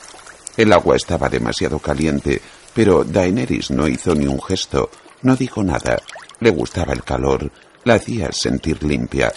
El 0.56 0.72
agua 0.72 0.96
estaba 0.96 1.30
demasiado 1.30 1.80
caliente, 1.80 2.42
pero 2.74 3.04
Daenerys 3.04 3.72
no 3.72 3.88
hizo 3.88 4.16
ni 4.16 4.28
un 4.28 4.42
gesto, 4.42 4.90
no 5.22 5.36
dijo 5.36 5.64
nada. 5.64 6.02
Le 6.40 6.50
gustaba 6.50 6.94
el 6.94 7.04
calor, 7.04 7.52
la 7.84 7.96
hacía 7.96 8.32
sentir 8.32 8.84
limpia. 8.84 9.34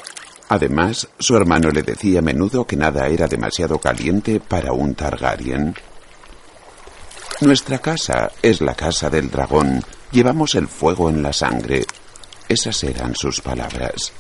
Además, 0.49 1.09
su 1.19 1.37
hermano 1.37 1.71
le 1.71 1.83
decía 1.83 2.21
a 2.21 2.23
menudo 2.23 2.67
que 2.67 2.77
nada 2.77 3.09
era 3.09 3.27
demasiado 3.27 3.79
caliente 3.79 4.41
para 4.41 4.73
un 4.73 4.95
Targaryen. 4.95 5.75
Nuestra 7.41 7.79
casa 7.79 8.31
es 8.41 8.61
la 8.61 8.75
casa 8.75 9.11
del 9.11 9.31
dragón. 9.31 9.85
Llevamos 10.11 10.55
el 10.55 10.69
fuego 10.69 11.11
en 11.11 11.23
la 11.23 11.33
sangre. 11.33 11.85
Esas 12.49 12.83
eran 12.85 13.15
sus 13.15 13.41
palabras. 13.41 14.13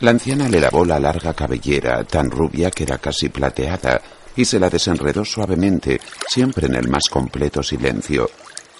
La 0.00 0.10
anciana 0.10 0.48
le 0.48 0.60
lavó 0.60 0.84
la 0.84 1.00
larga 1.00 1.32
cabellera, 1.32 2.04
tan 2.04 2.30
rubia 2.30 2.70
que 2.70 2.84
era 2.84 2.98
casi 2.98 3.30
plateada, 3.30 4.00
y 4.36 4.44
se 4.44 4.60
la 4.60 4.70
desenredó 4.70 5.24
suavemente, 5.24 6.00
siempre 6.28 6.66
en 6.66 6.74
el 6.74 6.88
más 6.88 7.08
completo 7.08 7.62
silencio. 7.62 8.30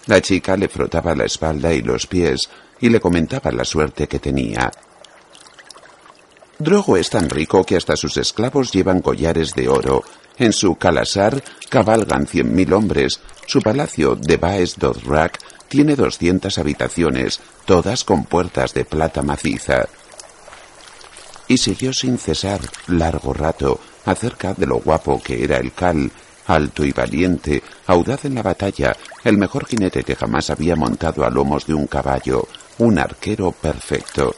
La 0.07 0.21
chica 0.21 0.57
le 0.57 0.69
frotaba 0.69 1.15
la 1.15 1.25
espalda 1.25 1.73
y 1.73 1.83
los 1.83 2.07
pies, 2.07 2.49
y 2.81 2.89
le 2.89 3.01
comentaba 3.01 3.51
la 3.51 3.65
suerte 3.65 4.07
que 4.07 4.19
tenía. 4.19 4.71
Drogo 6.59 6.97
es 6.97 7.11
tan 7.11 7.29
rico 7.29 7.65
que 7.65 7.77
hasta 7.77 7.97
sus 7.97 8.17
esclavos 8.17 8.73
llevan 8.73 9.03
collares 9.03 9.55
de 9.55 9.69
oro. 9.69 10.05
En 10.39 10.53
su 10.53 10.77
calasar 10.77 11.43
cabalgan 11.69 12.27
cien 12.27 12.55
mil 12.55 12.73
hombres. 12.73 13.21
Su 13.47 13.61
palacio 13.61 14.17
de 14.17 14.37
Baes 14.37 14.77
Dothrak 14.79 15.39
tiene 15.69 15.97
doscientas 15.97 16.59
habitaciones, 16.59 17.41
todas 17.65 18.05
con 18.05 18.25
puertas 18.25 18.73
de 18.73 18.85
plata 18.85 19.23
maciza. 19.23 19.89
Y 21.49 21.59
siguió 21.59 21.93
sin 21.93 22.19
cesar, 22.19 22.61
largo 22.87 23.33
rato, 23.33 23.81
acerca 24.07 24.55
de 24.55 24.67
lo 24.67 24.79
guapo 24.79 25.23
que 25.23 25.45
era 25.45 25.59
el 25.59 25.73
cal, 25.73 26.11
alto 26.47 26.85
y 26.85 26.93
valiente, 26.93 27.63
audaz 27.87 28.25
en 28.25 28.35
la 28.35 28.43
batalla, 28.43 28.97
el 29.25 29.37
mejor 29.37 29.67
jinete 29.67 30.03
que 30.03 30.17
jamás 30.17 30.51
había 30.51 30.77
montado 30.77 31.25
a 31.25 31.31
lomos 31.31 31.67
de 31.67 31.75
un 31.75 31.87
caballo, 31.87 32.49
un 32.79 32.99
arquero 32.99 33.53
perfecto. 33.53 34.35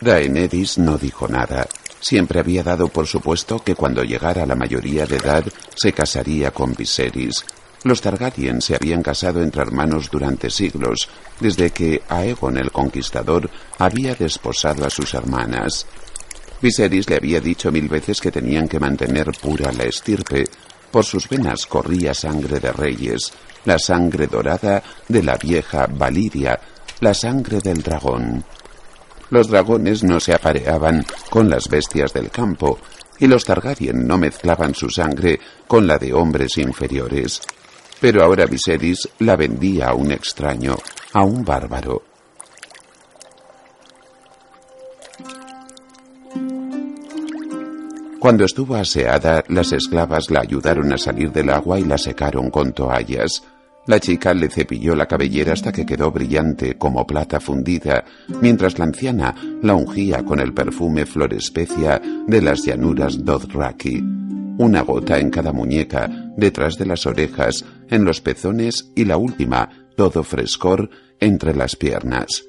Daenerys 0.00 0.78
no 0.78 0.98
dijo 0.98 1.26
nada. 1.28 1.66
Siempre 2.00 2.40
había 2.40 2.62
dado 2.62 2.88
por 2.88 3.06
supuesto 3.06 3.58
que 3.58 3.74
cuando 3.74 4.02
llegara 4.02 4.42
a 4.42 4.46
la 4.46 4.54
mayoría 4.54 5.06
de 5.06 5.16
edad 5.16 5.44
se 5.74 5.92
casaría 5.92 6.50
con 6.50 6.74
Viserys. 6.74 7.44
Los 7.84 8.00
Targaryen 8.00 8.60
se 8.60 8.74
habían 8.74 9.02
casado 9.02 9.42
entre 9.42 9.62
hermanos 9.62 10.10
durante 10.10 10.50
siglos, 10.50 11.08
desde 11.40 11.70
que 11.70 12.02
Aegon 12.08 12.58
el 12.58 12.72
Conquistador 12.72 13.48
había 13.78 14.14
desposado 14.14 14.84
a 14.84 14.90
sus 14.90 15.14
hermanas. 15.14 15.86
Viserys 16.60 17.08
le 17.10 17.16
había 17.16 17.40
dicho 17.40 17.70
mil 17.70 17.88
veces 17.88 18.20
que 18.20 18.30
tenían 18.30 18.68
que 18.68 18.80
mantener 18.80 19.26
pura 19.40 19.72
la 19.72 19.84
estirpe. 19.84 20.44
Por 20.90 21.04
sus 21.04 21.28
venas 21.28 21.66
corría 21.66 22.14
sangre 22.14 22.58
de 22.60 22.72
reyes, 22.72 23.32
la 23.64 23.78
sangre 23.78 24.26
dorada 24.26 24.82
de 25.08 25.22
la 25.22 25.36
vieja 25.36 25.86
Valiria, 25.86 26.58
la 27.00 27.12
sangre 27.12 27.60
del 27.60 27.82
dragón. 27.82 28.44
Los 29.30 29.48
dragones 29.48 30.04
no 30.04 30.20
se 30.20 30.32
apareaban 30.32 31.04
con 31.28 31.50
las 31.50 31.68
bestias 31.68 32.12
del 32.12 32.30
campo, 32.30 32.78
y 33.18 33.26
los 33.26 33.44
Targaryen 33.44 34.06
no 34.06 34.18
mezclaban 34.18 34.74
su 34.74 34.88
sangre 34.88 35.40
con 35.66 35.86
la 35.86 35.98
de 35.98 36.12
hombres 36.12 36.58
inferiores. 36.58 37.40
Pero 38.00 38.22
ahora 38.22 38.46
Viserys 38.46 39.08
la 39.20 39.36
vendía 39.36 39.88
a 39.88 39.94
un 39.94 40.12
extraño, 40.12 40.76
a 41.12 41.22
un 41.24 41.44
bárbaro. 41.44 42.15
Cuando 48.26 48.44
estuvo 48.44 48.74
aseada, 48.74 49.44
las 49.46 49.70
esclavas 49.70 50.32
la 50.32 50.40
ayudaron 50.40 50.92
a 50.92 50.98
salir 50.98 51.30
del 51.30 51.48
agua 51.48 51.78
y 51.78 51.84
la 51.84 51.96
secaron 51.96 52.50
con 52.50 52.72
toallas. 52.72 53.44
La 53.86 54.00
chica 54.00 54.34
le 54.34 54.48
cepilló 54.48 54.96
la 54.96 55.06
cabellera 55.06 55.52
hasta 55.52 55.70
que 55.70 55.86
quedó 55.86 56.10
brillante 56.10 56.76
como 56.76 57.06
plata 57.06 57.38
fundida, 57.38 58.04
mientras 58.42 58.80
la 58.80 58.86
anciana 58.86 59.32
la 59.62 59.76
ungía 59.76 60.24
con 60.24 60.40
el 60.40 60.52
perfume 60.52 61.06
florespecia 61.06 62.02
de 62.26 62.42
las 62.42 62.64
llanuras 62.64 63.24
Dothraki. 63.24 64.02
Una 64.58 64.80
gota 64.80 65.20
en 65.20 65.30
cada 65.30 65.52
muñeca, 65.52 66.10
detrás 66.36 66.78
de 66.78 66.86
las 66.86 67.06
orejas, 67.06 67.64
en 67.90 68.04
los 68.04 68.20
pezones 68.20 68.90
y 68.96 69.04
la 69.04 69.18
última, 69.18 69.86
todo 69.96 70.24
frescor, 70.24 70.90
entre 71.20 71.54
las 71.54 71.76
piernas. 71.76 72.42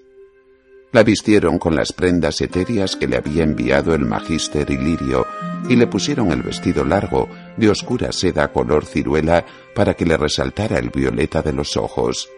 La 0.92 1.04
vistieron 1.04 1.60
con 1.60 1.76
las 1.76 1.94
prendas 1.94 2.42
etéreas 2.42 2.96
que 2.96 3.08
le 3.08 3.18
había 3.18 3.44
enviado 3.44 3.94
el 3.94 4.06
magíster 4.06 4.72
Ilirio 4.72 5.27
y 5.70 5.76
le 5.76 5.88
pusieron 5.88 6.32
el 6.32 6.42
vestido 6.42 6.84
largo 6.84 7.30
de 7.58 7.70
oscura 7.70 8.12
seda 8.12 8.52
color 8.52 8.86
ciruela 8.86 9.46
para 9.76 9.94
que 9.94 10.06
le 10.06 10.18
resaltara 10.18 10.80
el 10.80 10.90
violeta 10.90 11.42
de 11.42 11.54
los 11.54 11.78
ojos. 11.78 12.30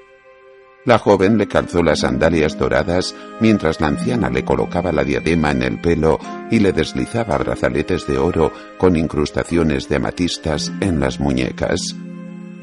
La 0.86 0.98
joven 0.98 1.38
le 1.38 1.48
calzó 1.48 1.84
las 1.84 2.00
sandalias 2.00 2.58
doradas 2.58 3.14
mientras 3.42 3.82
la 3.82 3.88
anciana 3.88 4.30
le 4.30 4.46
colocaba 4.46 4.92
la 4.92 5.04
diadema 5.04 5.52
en 5.52 5.62
el 5.62 5.80
pelo 5.80 6.20
y 6.50 6.60
le 6.60 6.72
deslizaba 6.72 7.38
brazaletes 7.38 8.08
de 8.08 8.18
oro 8.18 8.54
con 8.78 8.96
incrustaciones 8.96 9.90
de 9.90 9.98
amatistas 9.98 10.72
en 10.80 11.00
las 11.00 11.20
muñecas. 11.20 11.96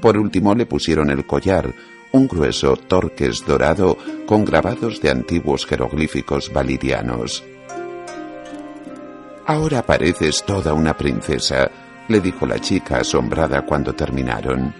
Por 0.01 0.17
último 0.17 0.55
le 0.55 0.67
pusieron 0.67 1.11
el 1.11 1.27
collar, 1.27 1.75
un 2.13 2.27
grueso 2.27 2.77
torques 2.77 3.45
dorado 3.47 3.99
con 4.27 4.45
grabados 4.45 5.01
de 5.03 5.11
antiguos 5.11 5.67
jeroglíficos 5.67 6.53
valirianos. 6.53 7.45
Ahora 9.47 9.87
pareces 9.87 10.43
toda 10.45 10.75
una 10.75 10.97
princesa, 10.97 11.71
le 12.09 12.21
dijo 12.21 12.47
la 12.47 12.59
chica 12.59 12.99
asombrada 12.99 13.65
cuando 13.65 13.95
terminaron. 13.95 14.75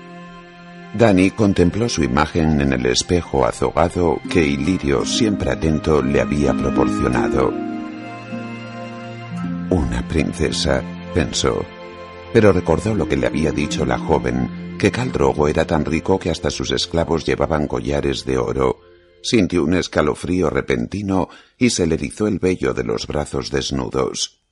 Dani 0.93 1.31
contempló 1.31 1.89
su 1.89 2.03
imagen 2.03 2.61
en 2.61 2.73
el 2.73 2.85
espejo 2.87 3.47
azogado 3.47 4.21
que 4.29 4.45
Ilirio, 4.45 5.05
siempre 5.05 5.53
atento, 5.53 6.03
le 6.03 6.21
había 6.21 6.53
proporcionado. 6.53 7.53
Una 9.71 10.07
princesa, 10.09 10.83
pensó, 11.15 11.65
pero 12.33 12.53
recordó 12.53 12.93
lo 12.93 13.09
que 13.09 13.17
le 13.17 13.29
había 13.29 13.53
dicho 13.53 13.85
la 13.85 13.99
joven 13.99 14.77
que 14.81 14.91
Caldrogo 14.91 15.47
era 15.47 15.65
tan 15.65 15.85
rico 15.85 16.19
que 16.19 16.31
hasta 16.31 16.51
sus 16.51 16.73
esclavos 16.73 17.25
llevaban 17.25 17.69
collares 17.69 18.25
de 18.25 18.37
oro. 18.37 18.81
Sintió 19.23 19.63
un 19.63 19.75
escalofrío 19.75 20.51
repentino 20.51 21.29
y 21.57 21.71
se 21.71 21.87
le 21.87 21.95
erizó 21.95 22.27
el 22.27 22.41
vello 22.41 22.75
de 22.75 22.85
los 22.85 23.07
brazos 23.07 23.51
desnudos. 23.51 24.46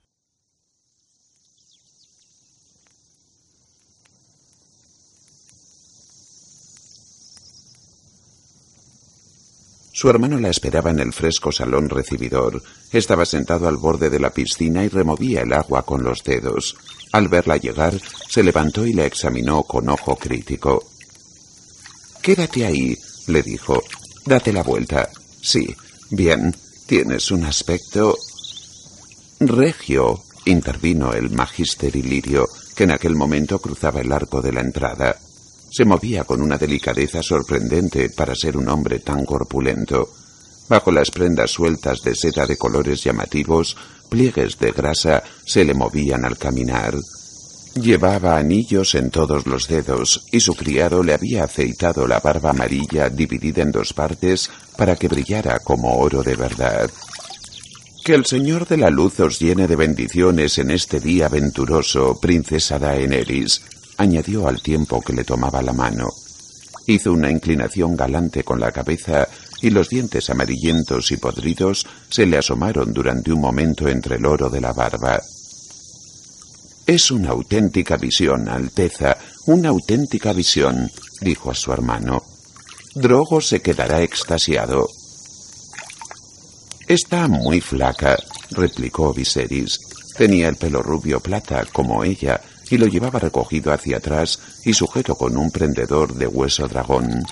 Su 9.94 10.11
hermano 10.11 10.40
la 10.40 10.50
esperaba 10.50 10.90
en 10.90 10.98
el 10.98 11.12
fresco 11.12 11.52
salón 11.52 11.88
recibidor. 11.88 12.61
Estaba 12.90 13.24
sentado 13.24 13.68
al 13.68 13.76
borde 13.76 14.11
de 14.11 14.18
la 14.18 14.30
piscina 14.30 14.85
y 14.85 14.88
removía 14.88 15.42
el 15.42 15.52
agua 15.52 15.85
con 15.85 16.02
los 16.02 16.24
dedos. 16.24 16.74
Al 17.12 17.28
verla 17.28 17.59
llegar, 17.59 17.94
se 18.28 18.42
levantó 18.42 18.85
y 18.85 18.92
la 18.92 19.07
examinó 19.07 19.62
con 19.62 19.88
ojo 19.88 20.16
crítico. 20.16 20.83
Quédate 22.20 22.66
ahí, 22.66 22.98
le 23.28 23.44
dijo. 23.44 23.85
Date 24.26 24.52
la 24.52 24.64
vuelta. 24.64 25.11
Sí, 25.40 25.72
bien. 26.11 26.57
Tienes 26.87 27.30
un 27.30 27.44
aspecto. 27.44 28.18
Regio, 29.38 30.24
intervino 30.44 31.12
el 31.12 31.30
magister 31.30 31.94
Ilirio, 31.94 32.48
que 32.74 32.83
en 32.83 32.90
aquel 32.90 33.14
momento 33.14 33.61
cruzaba 33.61 34.00
el 34.00 34.11
arco 34.11 34.42
de 34.42 34.52
la 34.52 34.61
entrada. 34.61 35.16
Se 35.74 35.84
movía 35.84 36.22
con 36.22 36.40
una 36.40 36.56
delicadeza 36.56 37.20
sorprendente 37.20 38.08
para 38.08 38.37
ser 38.37 38.56
un 38.56 38.68
hombre 38.68 39.00
tan 39.00 39.24
corpulento. 39.24 40.08
Bajo 40.68 40.92
las 40.92 41.10
prendas 41.10 41.50
sueltas 41.50 42.00
de 42.02 42.14
seda 42.14 42.46
de 42.46 42.56
colores 42.56 43.02
llamativos, 43.02 43.76
pliegues 44.08 44.56
de 44.60 44.70
grasa 44.70 45.24
se 45.44 45.64
le 45.64 45.74
movían 45.74 46.24
al 46.24 46.38
caminar. 46.38 46.94
Llevaba 47.74 48.37
anillos 48.37 48.94
en 48.94 49.10
todos 49.10 49.48
los 49.48 49.66
dedos 49.66 50.24
y 50.30 50.38
su 50.38 50.54
criado 50.54 51.02
le 51.02 51.12
había 51.12 51.42
aceitado 51.42 52.06
la 52.06 52.20
barba 52.20 52.50
amarilla 52.50 53.10
dividida 53.10 53.62
en 53.62 53.72
dos 53.72 53.92
partes 53.92 54.48
para 54.76 54.94
que 54.94 55.08
brillara 55.08 55.58
como 55.58 55.96
oro 55.96 56.22
de 56.22 56.37
verdad. 56.37 56.88
Que 58.04 58.14
el 58.14 58.26
Señor 58.26 58.68
de 58.68 58.76
la 58.76 58.90
Luz 58.90 59.18
os 59.18 59.40
llene 59.40 59.66
de 59.66 59.74
bendiciones 59.74 60.58
en 60.58 60.70
este 60.70 61.00
día 61.00 61.28
venturoso, 61.28 62.20
princesa 62.20 62.78
Daenerys, 62.78 63.60
añadió 63.96 64.48
al 64.48 64.62
tiempo 64.62 65.00
que 65.00 65.12
le 65.12 65.24
tomaba 65.24 65.62
la 65.62 65.72
mano. 65.72 66.09
Hizo 66.87 67.12
una 67.12 67.30
inclinación 67.30 67.96
galante 67.96 68.44
con 68.44 68.61
la 68.61 68.72
cabeza 68.72 69.28
y 69.62 69.70
los 69.70 69.88
dientes 69.88 70.28
amarillentos 70.28 71.11
y 71.11 71.16
podridos 71.16 71.87
se 72.11 72.26
le 72.26 72.37
asomaron 72.37 72.92
durante 72.92 73.33
un 73.33 73.40
momento 73.40 73.88
entre 73.88 74.16
el 74.16 74.26
oro 74.26 74.50
de 74.50 74.61
la 74.61 74.72
barba. 74.72 75.20
Es 76.87 77.11
una 77.11 77.30
auténtica 77.30 77.96
visión, 77.96 78.48
Alteza, 78.48 79.16
una 79.46 79.70
auténtica 79.70 80.35
visión, 80.35 80.90
dijo 81.22 81.50
a 81.50 81.54
su 81.54 81.72
hermano. 81.72 82.22
Drogo 82.94 83.40
se 83.40 83.62
quedará 83.62 84.02
extasiado. 84.02 84.87
Está 86.87 87.26
muy 87.26 87.62
flaca, 87.62 88.18
replicó 88.50 89.14
Viserys. 89.14 89.78
Tenía 90.16 90.48
el 90.48 90.57
pelo 90.57 90.83
rubio 90.83 91.20
plata, 91.20 91.64
como 91.72 92.04
ella, 92.04 92.40
y 92.70 92.79
lo 92.79 92.87
llevaba 92.87 93.18
recogido 93.18 93.72
hacia 93.72 93.98
atrás 93.98 94.38
y 94.64 94.74
sujeto 94.74 95.14
con 95.14 95.37
un 95.37 95.50
prendedor 95.50 96.14
de 96.14 96.27
hueso 96.27 96.66
dragón. 96.68 97.24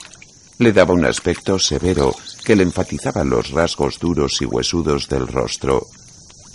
Le 0.58 0.72
daba 0.72 0.94
un 0.94 1.04
aspecto 1.04 1.58
severo 1.58 2.14
que 2.44 2.56
le 2.56 2.62
enfatizaba 2.62 3.24
los 3.24 3.50
rasgos 3.50 3.98
duros 3.98 4.40
y 4.40 4.44
huesudos 4.44 5.08
del 5.08 5.26
rostro. 5.26 5.86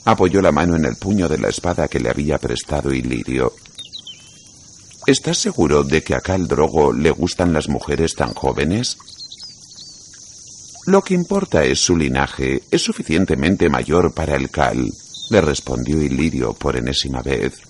Apoyó 0.05 0.41
la 0.41 0.51
mano 0.51 0.75
en 0.75 0.85
el 0.85 0.95
puño 0.95 1.27
de 1.27 1.37
la 1.37 1.49
espada 1.49 1.87
que 1.87 1.99
le 1.99 2.09
había 2.09 2.37
prestado 2.37 2.93
Ilirio. 2.93 3.53
¿Estás 5.05 5.37
seguro 5.37 5.83
de 5.83 6.03
que 6.03 6.15
a 6.15 6.21
Cal 6.21 6.47
Drogo 6.47 6.93
le 6.93 7.11
gustan 7.11 7.53
las 7.53 7.69
mujeres 7.69 8.13
tan 8.15 8.33
jóvenes? 8.33 8.97
Lo 10.85 11.01
que 11.01 11.13
importa 11.13 11.65
es 11.65 11.79
su 11.81 11.97
linaje. 11.97 12.63
Es 12.71 12.81
suficientemente 12.81 13.69
mayor 13.69 14.13
para 14.13 14.37
el 14.37 14.49
Cal, 14.49 14.89
le 15.29 15.41
respondió 15.41 16.01
Ilirio 16.01 16.53
por 16.53 16.77
enésima 16.77 17.21
vez. 17.21 17.66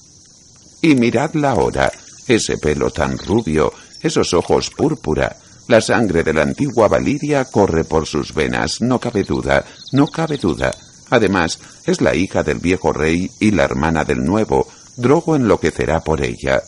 Y 0.82 0.96
miradla 0.96 1.52
ahora, 1.52 1.92
ese 2.28 2.58
pelo 2.58 2.92
tan 2.92 3.18
rubio, 3.18 3.74
esos 4.02 4.34
ojos 4.34 4.70
púrpura, 4.70 5.38
la 5.68 5.82
sangre 5.82 6.24
de 6.24 6.34
la 6.34 6.44
antigua 6.44 6.88
Valiria 6.88 7.44
corre 7.46 7.84
por 7.84 8.06
sus 8.06 8.34
venas, 8.34 8.80
no 8.82 9.00
cabe 9.00 9.24
duda, 9.24 9.66
no 9.92 10.08
cabe 10.08 10.38
duda. 10.38 10.72
Además, 11.10 11.60
es 11.86 12.00
la 12.00 12.16
hija 12.16 12.44
del 12.44 12.60
viejo 12.60 12.94
rey 12.94 13.30
y 13.40 13.52
la 13.52 13.64
hermana 13.64 14.06
del 14.06 14.24
nuevo. 14.24 14.68
Drogo 14.96 15.36
enloquecerá 15.36 16.02
por 16.02 16.22
ella. 16.24 16.62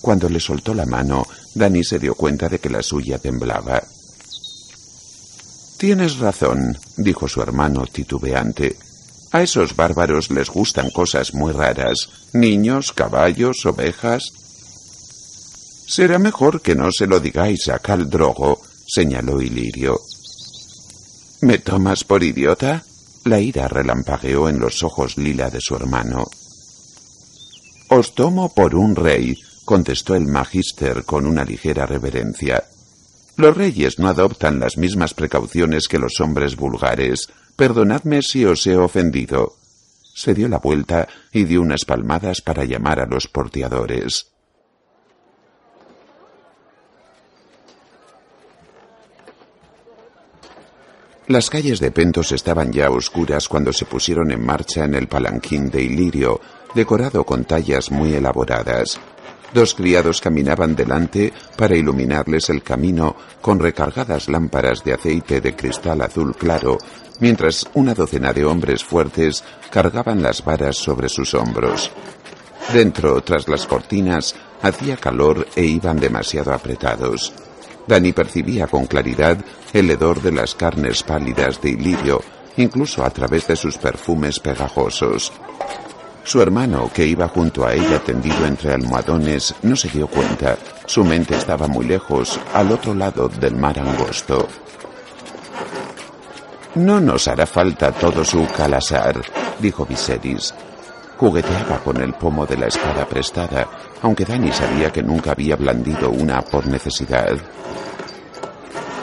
Cuando 0.00 0.28
le 0.28 0.38
soltó 0.38 0.74
la 0.74 0.86
mano, 0.86 1.26
Dani 1.54 1.82
se 1.82 1.98
dio 1.98 2.14
cuenta 2.14 2.48
de 2.48 2.58
que 2.58 2.70
la 2.70 2.82
suya 2.82 3.18
temblaba. 3.18 3.82
Tienes 5.76 6.18
razón, 6.18 6.78
dijo 6.96 7.26
su 7.26 7.42
hermano 7.42 7.84
titubeante. 7.86 8.76
A 9.34 9.42
esos 9.42 9.74
bárbaros 9.74 10.30
les 10.30 10.48
gustan 10.48 10.90
cosas 10.90 11.34
muy 11.34 11.50
raras. 11.50 12.08
Niños, 12.32 12.92
caballos, 12.92 13.66
ovejas. 13.66 14.30
Será 15.88 16.20
mejor 16.20 16.62
que 16.62 16.76
no 16.76 16.92
se 16.92 17.08
lo 17.08 17.18
digáis 17.18 17.68
a 17.68 17.80
Caldrogo, 17.80 18.62
señaló 18.86 19.42
Ilirio. 19.42 19.98
¿Me 21.40 21.58
tomas 21.58 22.04
por 22.04 22.22
idiota? 22.22 22.84
La 23.24 23.40
ira 23.40 23.66
relampagueó 23.66 24.48
en 24.48 24.60
los 24.60 24.84
ojos 24.84 25.18
lila 25.18 25.50
de 25.50 25.60
su 25.60 25.74
hermano. 25.74 26.28
Os 27.88 28.14
tomo 28.14 28.54
por 28.54 28.76
un 28.76 28.94
rey, 28.94 29.36
contestó 29.64 30.14
el 30.14 30.26
magister 30.26 31.04
con 31.04 31.26
una 31.26 31.44
ligera 31.44 31.86
reverencia. 31.86 32.62
Los 33.36 33.56
reyes 33.56 33.98
no 33.98 34.06
adoptan 34.06 34.60
las 34.60 34.76
mismas 34.76 35.12
precauciones 35.12 35.88
que 35.88 35.98
los 35.98 36.20
hombres 36.20 36.54
vulgares. 36.54 37.26
Perdonadme 37.56 38.20
si 38.22 38.44
os 38.44 38.66
he 38.66 38.76
ofendido. 38.76 39.54
Se 40.14 40.34
dio 40.34 40.48
la 40.48 40.58
vuelta 40.58 41.06
y 41.32 41.44
dio 41.44 41.62
unas 41.62 41.84
palmadas 41.84 42.40
para 42.40 42.64
llamar 42.64 42.98
a 42.98 43.06
los 43.06 43.28
porteadores. 43.28 44.34
Las 51.26 51.48
calles 51.48 51.80
de 51.80 51.90
Pentos 51.90 52.32
estaban 52.32 52.72
ya 52.72 52.90
oscuras 52.90 53.48
cuando 53.48 53.72
se 53.72 53.86
pusieron 53.86 54.30
en 54.30 54.44
marcha 54.44 54.84
en 54.84 54.94
el 54.94 55.08
palanquín 55.08 55.70
de 55.70 55.82
Ilirio, 55.82 56.40
decorado 56.74 57.24
con 57.24 57.44
tallas 57.44 57.90
muy 57.90 58.14
elaboradas. 58.14 59.00
Dos 59.54 59.72
criados 59.76 60.20
caminaban 60.20 60.74
delante 60.74 61.32
para 61.56 61.76
iluminarles 61.76 62.50
el 62.50 62.64
camino 62.64 63.14
con 63.40 63.60
recargadas 63.60 64.28
lámparas 64.28 64.82
de 64.82 64.94
aceite 64.94 65.40
de 65.40 65.54
cristal 65.54 66.02
azul 66.02 66.34
claro, 66.34 66.76
mientras 67.20 67.64
una 67.74 67.94
docena 67.94 68.32
de 68.32 68.44
hombres 68.44 68.82
fuertes 68.82 69.44
cargaban 69.70 70.20
las 70.24 70.44
varas 70.44 70.76
sobre 70.76 71.08
sus 71.08 71.34
hombros. 71.34 71.88
Dentro, 72.72 73.20
tras 73.20 73.46
las 73.46 73.64
cortinas, 73.64 74.34
hacía 74.60 74.96
calor 74.96 75.46
e 75.54 75.62
iban 75.62 76.00
demasiado 76.00 76.52
apretados. 76.52 77.32
Dani 77.86 78.12
percibía 78.12 78.66
con 78.66 78.86
claridad 78.86 79.38
el 79.72 79.88
hedor 79.88 80.20
de 80.20 80.32
las 80.32 80.56
carnes 80.56 81.04
pálidas 81.04 81.62
de 81.62 81.70
Ilirio, 81.70 82.22
incluso 82.56 83.04
a 83.04 83.10
través 83.10 83.46
de 83.46 83.54
sus 83.54 83.78
perfumes 83.78 84.40
pegajosos. 84.40 85.32
Su 86.24 86.40
hermano, 86.40 86.90
que 86.92 87.06
iba 87.06 87.28
junto 87.28 87.66
a 87.66 87.74
ella 87.74 87.98
tendido 87.98 88.46
entre 88.46 88.72
almohadones, 88.72 89.54
no 89.62 89.76
se 89.76 89.88
dio 89.90 90.06
cuenta. 90.06 90.56
Su 90.86 91.04
mente 91.04 91.36
estaba 91.36 91.68
muy 91.68 91.84
lejos, 91.84 92.40
al 92.54 92.72
otro 92.72 92.94
lado 92.94 93.28
del 93.28 93.54
mar 93.56 93.78
angosto. 93.78 94.48
No 96.76 96.98
nos 96.98 97.28
hará 97.28 97.46
falta 97.46 97.92
todo 97.92 98.24
su 98.24 98.46
calasar, 98.46 99.20
dijo 99.60 99.84
Viserys. 99.84 100.54
Jugueteaba 101.18 101.78
con 101.78 101.98
el 101.98 102.14
pomo 102.14 102.46
de 102.46 102.56
la 102.56 102.66
espada 102.66 103.06
prestada, 103.06 103.68
aunque 104.02 104.24
Dani 104.24 104.50
sabía 104.50 104.90
que 104.90 105.02
nunca 105.02 105.32
había 105.32 105.56
blandido 105.56 106.10
una 106.10 106.40
por 106.42 106.66
necesidad. 106.66 107.36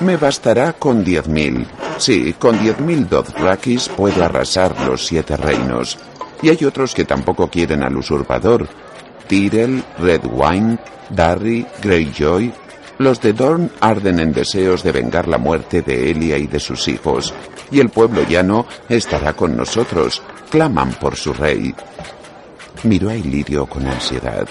Me 0.02 0.18
bastará 0.18 0.74
con 0.74 1.04
diez 1.04 1.28
mil. 1.28 1.68
Sí, 1.98 2.34
con 2.34 2.60
diez 2.60 2.80
mil 2.80 3.08
Dothrakis 3.08 3.90
puedo 3.90 4.26
arrasar 4.26 4.82
los 4.82 5.06
siete 5.06 5.38
reinos. 5.38 6.00
Y 6.42 6.50
hay 6.50 6.64
otros 6.66 6.94
que 6.94 7.06
tampoco 7.06 7.50
quieren 7.50 7.84
al 7.84 7.96
usurpador. 7.96 8.68
Tyrell, 9.28 9.84
Redwine, 10.00 10.80
Darry, 11.10 11.66
Greyjoy. 11.82 12.54
Los 12.98 13.20
de 13.22 13.34
Dorn 13.34 13.72
arden 13.80 14.20
en 14.20 14.32
deseos 14.32 14.84
de 14.84 14.92
vengar 14.92 15.28
la 15.28 15.38
muerte 15.38 15.82
de 15.82 16.12
Elia 16.12 16.38
y 16.38 16.48
de 16.48 16.60
sus 16.60 16.88
hijos. 16.88 17.34
Y 17.72 17.80
el 17.80 17.90
pueblo 17.90 18.24
llano 18.28 18.66
estará 18.90 19.34
con 19.34 19.56
nosotros. 19.56 20.22
Claman 20.50 20.94
por 20.94 21.16
su 21.16 21.34
rey. 21.34 21.74
Miró 22.84 23.10
a 23.10 23.16
Ilirio 23.16 23.66
con 23.66 23.88
ansiedad. 23.88 24.48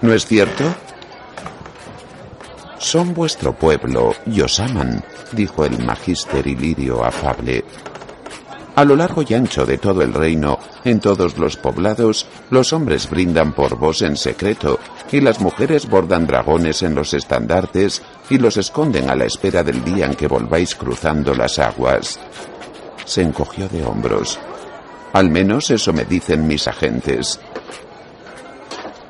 ¿No 0.00 0.12
es 0.12 0.26
cierto? 0.26 0.64
Son 2.78 3.12
vuestro 3.12 3.52
pueblo 3.52 4.14
y 4.26 4.40
os 4.40 4.60
aman, 4.60 5.02
dijo 5.32 5.64
el 5.64 5.84
magister 5.84 6.46
Ilirio 6.46 7.04
afable. 7.04 7.64
A 8.78 8.84
lo 8.84 8.94
largo 8.94 9.24
y 9.26 9.34
ancho 9.34 9.66
de 9.66 9.76
todo 9.76 10.02
el 10.02 10.14
reino, 10.14 10.60
en 10.84 11.00
todos 11.00 11.36
los 11.36 11.56
poblados, 11.56 12.28
los 12.50 12.72
hombres 12.72 13.10
brindan 13.10 13.52
por 13.52 13.76
vos 13.76 14.02
en 14.02 14.16
secreto, 14.16 14.78
y 15.10 15.20
las 15.20 15.40
mujeres 15.40 15.88
bordan 15.88 16.28
dragones 16.28 16.84
en 16.84 16.94
los 16.94 17.12
estandartes 17.12 18.02
y 18.30 18.38
los 18.38 18.56
esconden 18.56 19.10
a 19.10 19.16
la 19.16 19.24
espera 19.24 19.64
del 19.64 19.82
día 19.82 20.06
en 20.06 20.14
que 20.14 20.28
volváis 20.28 20.76
cruzando 20.76 21.34
las 21.34 21.58
aguas. 21.58 22.20
Se 23.04 23.22
encogió 23.22 23.68
de 23.68 23.84
hombros. 23.84 24.38
Al 25.12 25.28
menos 25.28 25.72
eso 25.72 25.92
me 25.92 26.04
dicen 26.04 26.46
mis 26.46 26.68
agentes. 26.68 27.40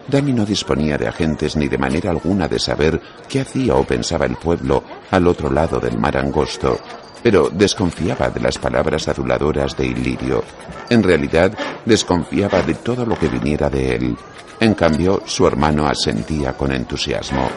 Dani 0.08 0.32
no 0.32 0.46
disponía 0.46 0.96
de 0.96 1.08
agentes 1.08 1.56
ni 1.56 1.68
de 1.68 1.76
manera 1.76 2.10
alguna 2.10 2.48
de 2.48 2.58
saber 2.58 2.98
qué 3.28 3.42
hacía 3.42 3.74
o 3.74 3.84
pensaba 3.84 4.24
el 4.24 4.36
pueblo 4.36 4.82
al 5.10 5.26
otro 5.26 5.50
lado 5.50 5.78
del 5.78 5.98
mar 5.98 6.16
angosto, 6.16 6.80
pero 7.28 7.50
desconfiaba 7.52 8.30
de 8.30 8.40
las 8.40 8.56
palabras 8.56 9.06
aduladoras 9.06 9.76
de 9.76 9.84
Ilirio. 9.84 10.42
En 10.88 11.02
realidad, 11.02 11.52
desconfiaba 11.84 12.62
de 12.62 12.72
todo 12.76 13.04
lo 13.04 13.18
que 13.18 13.28
viniera 13.28 13.68
de 13.68 13.96
él. 13.96 14.16
En 14.58 14.72
cambio, 14.72 15.20
su 15.26 15.46
hermano 15.46 15.86
asentía 15.86 16.54
con 16.54 16.72
entusiasmo. 16.72 17.50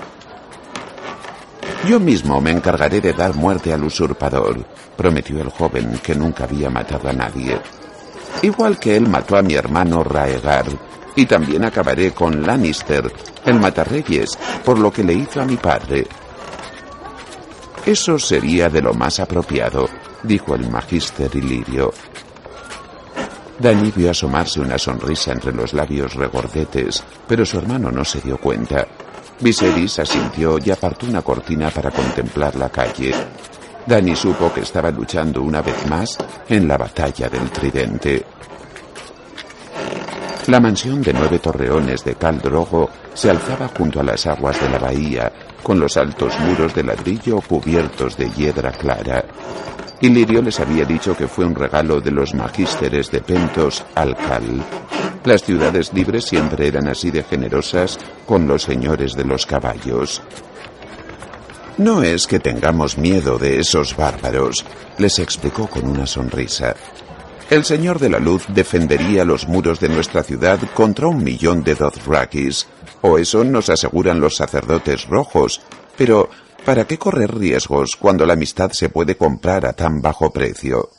Yo 1.88 2.02
mismo 2.02 2.42
me 2.42 2.52
encargaré 2.52 3.00
de 3.00 3.14
dar 3.14 3.34
muerte 3.34 3.72
al 3.72 3.86
usurpador, 3.86 4.62
prometió 4.98 5.40
el 5.40 5.52
joven 5.52 6.02
que 6.04 6.16
nunca 6.16 6.44
había 6.44 6.70
matado 6.70 7.08
a 7.08 7.14
nadie. 7.14 7.58
Igual 8.42 8.78
que 8.78 8.98
él 8.98 9.08
mató 9.08 9.38
a 9.38 9.42
mi 9.42 9.54
hermano 9.54 10.04
Raegar, 10.04 10.66
y 11.16 11.26
también 11.26 11.64
acabaré 11.64 12.12
con 12.12 12.46
Lannister, 12.46 13.10
el 13.46 13.58
matarreyes, 13.58 14.38
por 14.66 14.78
lo 14.78 14.92
que 14.92 15.06
le 15.06 15.14
hizo 15.14 15.40
a 15.40 15.46
mi 15.46 15.56
padre. 15.56 16.08
Eso 17.86 18.20
sería 18.20 18.70
de 18.70 18.82
lo 18.82 18.94
más 18.94 19.20
apropiado, 19.20 19.89
dijo 20.24 20.54
el 20.54 20.70
magister 20.70 21.36
Ilirio. 21.36 21.91
Dani 23.58 23.91
vio 23.96 24.12
asomarse 24.12 24.60
una 24.60 24.78
sonrisa 24.78 25.32
entre 25.32 25.52
los 25.52 25.74
labios 25.74 26.13
regordetes, 26.13 27.04
pero 27.28 27.46
su 27.46 27.58
hermano 27.58 27.91
no 27.91 28.06
se 28.06 28.22
dio 28.22 28.38
cuenta. 28.38 28.88
Viserys 29.39 30.00
asintió 30.00 30.58
y 30.63 30.70
apartó 30.70 31.08
una 31.08 31.24
cortina 31.24 31.72
para 31.72 31.89
contemplar 31.89 32.56
la 32.56 32.70
calle. 32.70 33.13
Dani 33.86 34.15
supo 34.15 34.54
que 34.54 34.62
estaba 34.62 34.91
luchando 34.91 35.41
una 35.41 35.62
vez 35.62 35.88
más 35.88 36.17
en 36.48 36.67
la 36.67 36.78
batalla 36.78 37.30
del 37.30 37.50
tridente. 37.50 38.26
La 40.48 40.60
mansión 40.60 41.04
de 41.04 41.14
nueve 41.14 41.38
torreones 41.38 42.04
de 42.04 42.16
Cal 42.16 42.40
Drogo 42.40 42.90
se 43.14 43.30
alzaba 43.30 43.70
junto 43.78 44.00
a 44.00 44.04
las 44.04 44.26
aguas 44.26 44.60
de 44.60 44.70
la 44.70 44.80
bahía, 44.80 45.32
con 45.62 45.80
los 45.80 45.98
altos 45.98 46.34
muros 46.40 46.74
de 46.74 46.84
ladrillo 46.84 47.40
cubiertos 47.42 48.18
de 48.18 48.30
hiedra 48.32 48.72
clara. 48.72 49.24
Ilirio 50.02 50.42
les 50.42 50.60
había 50.60 50.84
dicho 50.84 51.16
que 51.16 51.28
fue 51.28 51.46
un 51.46 51.54
regalo 51.54 52.02
de 52.02 52.10
los 52.10 52.34
magísteres 52.34 53.12
de 53.12 53.22
Pentos 53.22 53.86
al 53.94 54.18
Cal. 54.18 54.64
Las 55.26 55.44
ciudades 55.44 55.94
libres 55.94 56.26
siempre 56.26 56.68
eran 56.68 56.88
así 56.88 57.12
de 57.12 57.22
generosas 57.22 58.00
con 58.26 58.48
los 58.48 58.64
señores 58.64 59.14
de 59.14 59.26
los 59.26 59.46
caballos. 59.46 60.24
No 61.78 62.02
es 62.02 62.26
que 62.26 62.40
tengamos 62.40 62.98
miedo 62.98 63.38
de 63.38 63.60
esos 63.60 63.96
bárbaros, 63.96 64.66
les 64.98 65.20
explicó 65.20 65.68
con 65.68 65.88
una 65.88 66.08
sonrisa. 66.08 66.76
El 67.52 67.66
Señor 67.66 68.00
de 68.00 68.08
la 68.08 68.20
Luz 68.20 68.46
defendería 68.48 69.26
los 69.26 69.46
muros 69.46 69.82
de 69.82 69.90
nuestra 69.90 70.24
ciudad 70.24 70.58
contra 70.74 71.08
un 71.08 71.22
millón 71.22 71.66
de 71.66 71.76
Dothrakis, 71.76 72.66
o 73.02 73.18
eso 73.18 73.44
nos 73.44 73.70
aseguran 73.70 74.22
los 74.22 74.38
sacerdotes 74.38 75.06
rojos. 75.08 75.60
Pero, 75.98 76.30
¿para 76.64 76.88
qué 76.88 76.98
correr 76.98 77.38
riesgos 77.38 77.98
cuando 78.00 78.26
la 78.26 78.36
amistad 78.36 78.72
se 78.72 78.88
puede 78.88 79.18
comprar 79.18 79.66
a 79.66 79.74
tan 79.74 80.02
bajo 80.02 80.32
precio? 80.32 80.92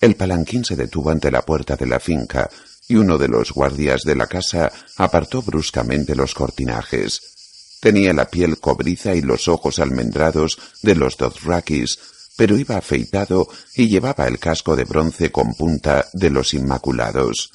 El 0.00 0.14
palanquín 0.14 0.64
se 0.64 0.76
detuvo 0.76 1.10
ante 1.10 1.32
la 1.32 1.42
puerta 1.42 1.74
de 1.74 1.86
la 1.86 1.98
finca 1.98 2.48
y 2.86 2.94
uno 2.94 3.18
de 3.18 3.26
los 3.26 3.50
guardias 3.50 4.02
de 4.02 4.14
la 4.14 4.28
casa 4.28 4.70
apartó 4.96 5.42
bruscamente 5.42 6.14
los 6.14 6.34
cortinajes. 6.34 7.78
Tenía 7.80 8.12
la 8.12 8.26
piel 8.26 8.60
cobriza 8.60 9.16
y 9.16 9.22
los 9.22 9.48
ojos 9.48 9.80
almendrados 9.80 10.56
de 10.82 10.94
los 10.94 11.16
Dothrakis, 11.16 11.98
pero 12.38 12.56
iba 12.56 12.76
afeitado 12.76 13.48
y 13.74 13.88
llevaba 13.88 14.28
el 14.28 14.38
casco 14.38 14.76
de 14.76 14.84
bronce 14.84 15.32
con 15.32 15.54
punta 15.54 16.06
de 16.12 16.30
los 16.30 16.54
Inmaculados. 16.54 17.50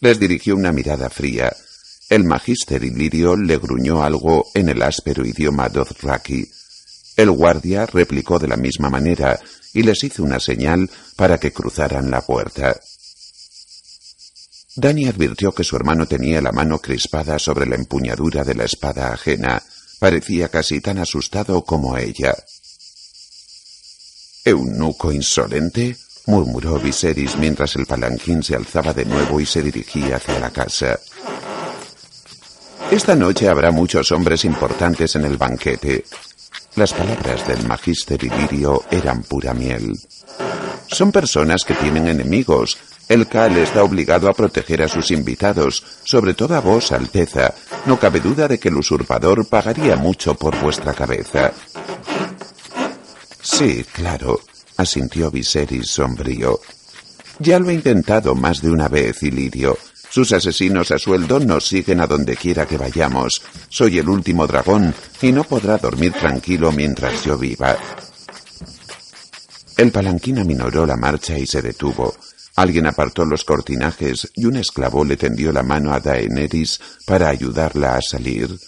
Les 0.00 0.18
dirigió 0.18 0.56
una 0.56 0.72
mirada 0.72 1.08
fría. 1.08 1.54
El 2.08 2.24
magíster 2.24 2.82
Ilirio 2.82 3.36
le 3.36 3.58
gruñó 3.58 4.02
algo 4.02 4.50
en 4.54 4.70
el 4.70 4.82
áspero 4.82 5.24
idioma 5.24 5.68
Dothraki. 5.68 6.50
El 7.16 7.30
guardia 7.30 7.86
replicó 7.86 8.40
de 8.40 8.48
la 8.48 8.56
misma 8.56 8.90
manera 8.90 9.38
y 9.72 9.84
les 9.84 10.02
hizo 10.02 10.24
una 10.24 10.40
señal 10.40 10.90
para 11.14 11.38
que 11.38 11.52
cruzaran 11.52 12.10
la 12.10 12.22
puerta. 12.22 12.80
Dani 14.74 15.06
advirtió 15.06 15.52
que 15.52 15.62
su 15.62 15.76
hermano 15.76 16.08
tenía 16.08 16.42
la 16.42 16.50
mano 16.50 16.80
crispada 16.80 17.38
sobre 17.38 17.66
la 17.66 17.76
empuñadura 17.76 18.42
de 18.42 18.56
la 18.56 18.64
espada 18.64 19.12
ajena. 19.12 19.62
Parecía 20.00 20.48
casi 20.48 20.80
tan 20.80 20.98
asustado 20.98 21.62
como 21.62 21.96
ella. 21.96 22.34
¿Eunuco 24.44 25.12
insolente? 25.12 25.96
murmuró 26.26 26.78
Viserys 26.78 27.36
mientras 27.36 27.76
el 27.76 27.86
palanquín 27.86 28.42
se 28.42 28.56
alzaba 28.56 28.92
de 28.92 29.04
nuevo 29.04 29.40
y 29.40 29.46
se 29.46 29.62
dirigía 29.62 30.16
hacia 30.16 30.40
la 30.40 30.50
casa. 30.50 30.98
Esta 32.90 33.14
noche 33.14 33.48
habrá 33.48 33.70
muchos 33.70 34.10
hombres 34.10 34.44
importantes 34.44 35.14
en 35.14 35.24
el 35.24 35.36
banquete. 35.36 36.04
Las 36.74 36.92
palabras 36.92 37.46
del 37.46 37.66
magíster 37.66 38.22
Ilirio 38.22 38.82
eran 38.90 39.22
pura 39.22 39.54
miel. 39.54 39.96
Son 40.88 41.12
personas 41.12 41.64
que 41.64 41.74
tienen 41.74 42.08
enemigos. 42.08 42.78
El 43.08 43.28
Cal 43.28 43.56
está 43.56 43.82
obligado 43.84 44.28
a 44.28 44.34
proteger 44.34 44.82
a 44.82 44.88
sus 44.88 45.10
invitados, 45.10 45.82
sobre 46.04 46.34
todo 46.34 46.54
a 46.56 46.60
vos, 46.60 46.92
Alteza. 46.92 47.54
No 47.86 47.98
cabe 47.98 48.20
duda 48.20 48.48
de 48.48 48.58
que 48.58 48.68
el 48.68 48.76
usurpador 48.76 49.46
pagaría 49.46 49.96
mucho 49.96 50.34
por 50.34 50.58
vuestra 50.60 50.94
cabeza. 50.94 51.52
Sí, 53.52 53.84
claro, 53.92 54.40
asintió 54.78 55.30
Viserys 55.30 55.90
sombrío. 55.90 56.58
Ya 57.38 57.58
lo 57.58 57.68
he 57.68 57.74
intentado 57.74 58.34
más 58.34 58.62
de 58.62 58.70
una 58.70 58.88
vez, 58.88 59.22
Ilirio. 59.22 59.76
Sus 60.08 60.32
asesinos 60.32 60.90
a 60.90 60.98
sueldo 60.98 61.38
nos 61.38 61.66
siguen 61.66 62.00
a 62.00 62.06
donde 62.06 62.34
quiera 62.34 62.66
que 62.66 62.78
vayamos. 62.78 63.42
Soy 63.68 63.98
el 63.98 64.08
último 64.08 64.46
dragón 64.46 64.94
y 65.20 65.32
no 65.32 65.44
podrá 65.44 65.76
dormir 65.76 66.12
tranquilo 66.12 66.72
mientras 66.72 67.24
yo 67.24 67.36
viva. 67.36 67.76
El 69.76 69.92
palanquín 69.92 70.38
aminoró 70.38 70.86
la 70.86 70.96
marcha 70.96 71.38
y 71.38 71.46
se 71.46 71.60
detuvo. 71.60 72.14
Alguien 72.56 72.86
apartó 72.86 73.26
los 73.26 73.44
cortinajes 73.44 74.30
y 74.34 74.46
un 74.46 74.56
esclavo 74.56 75.04
le 75.04 75.18
tendió 75.18 75.52
la 75.52 75.62
mano 75.62 75.92
a 75.92 76.00
Daenerys 76.00 76.80
para 77.04 77.28
ayudarla 77.28 77.96
a 77.96 78.00
salir. 78.02 78.58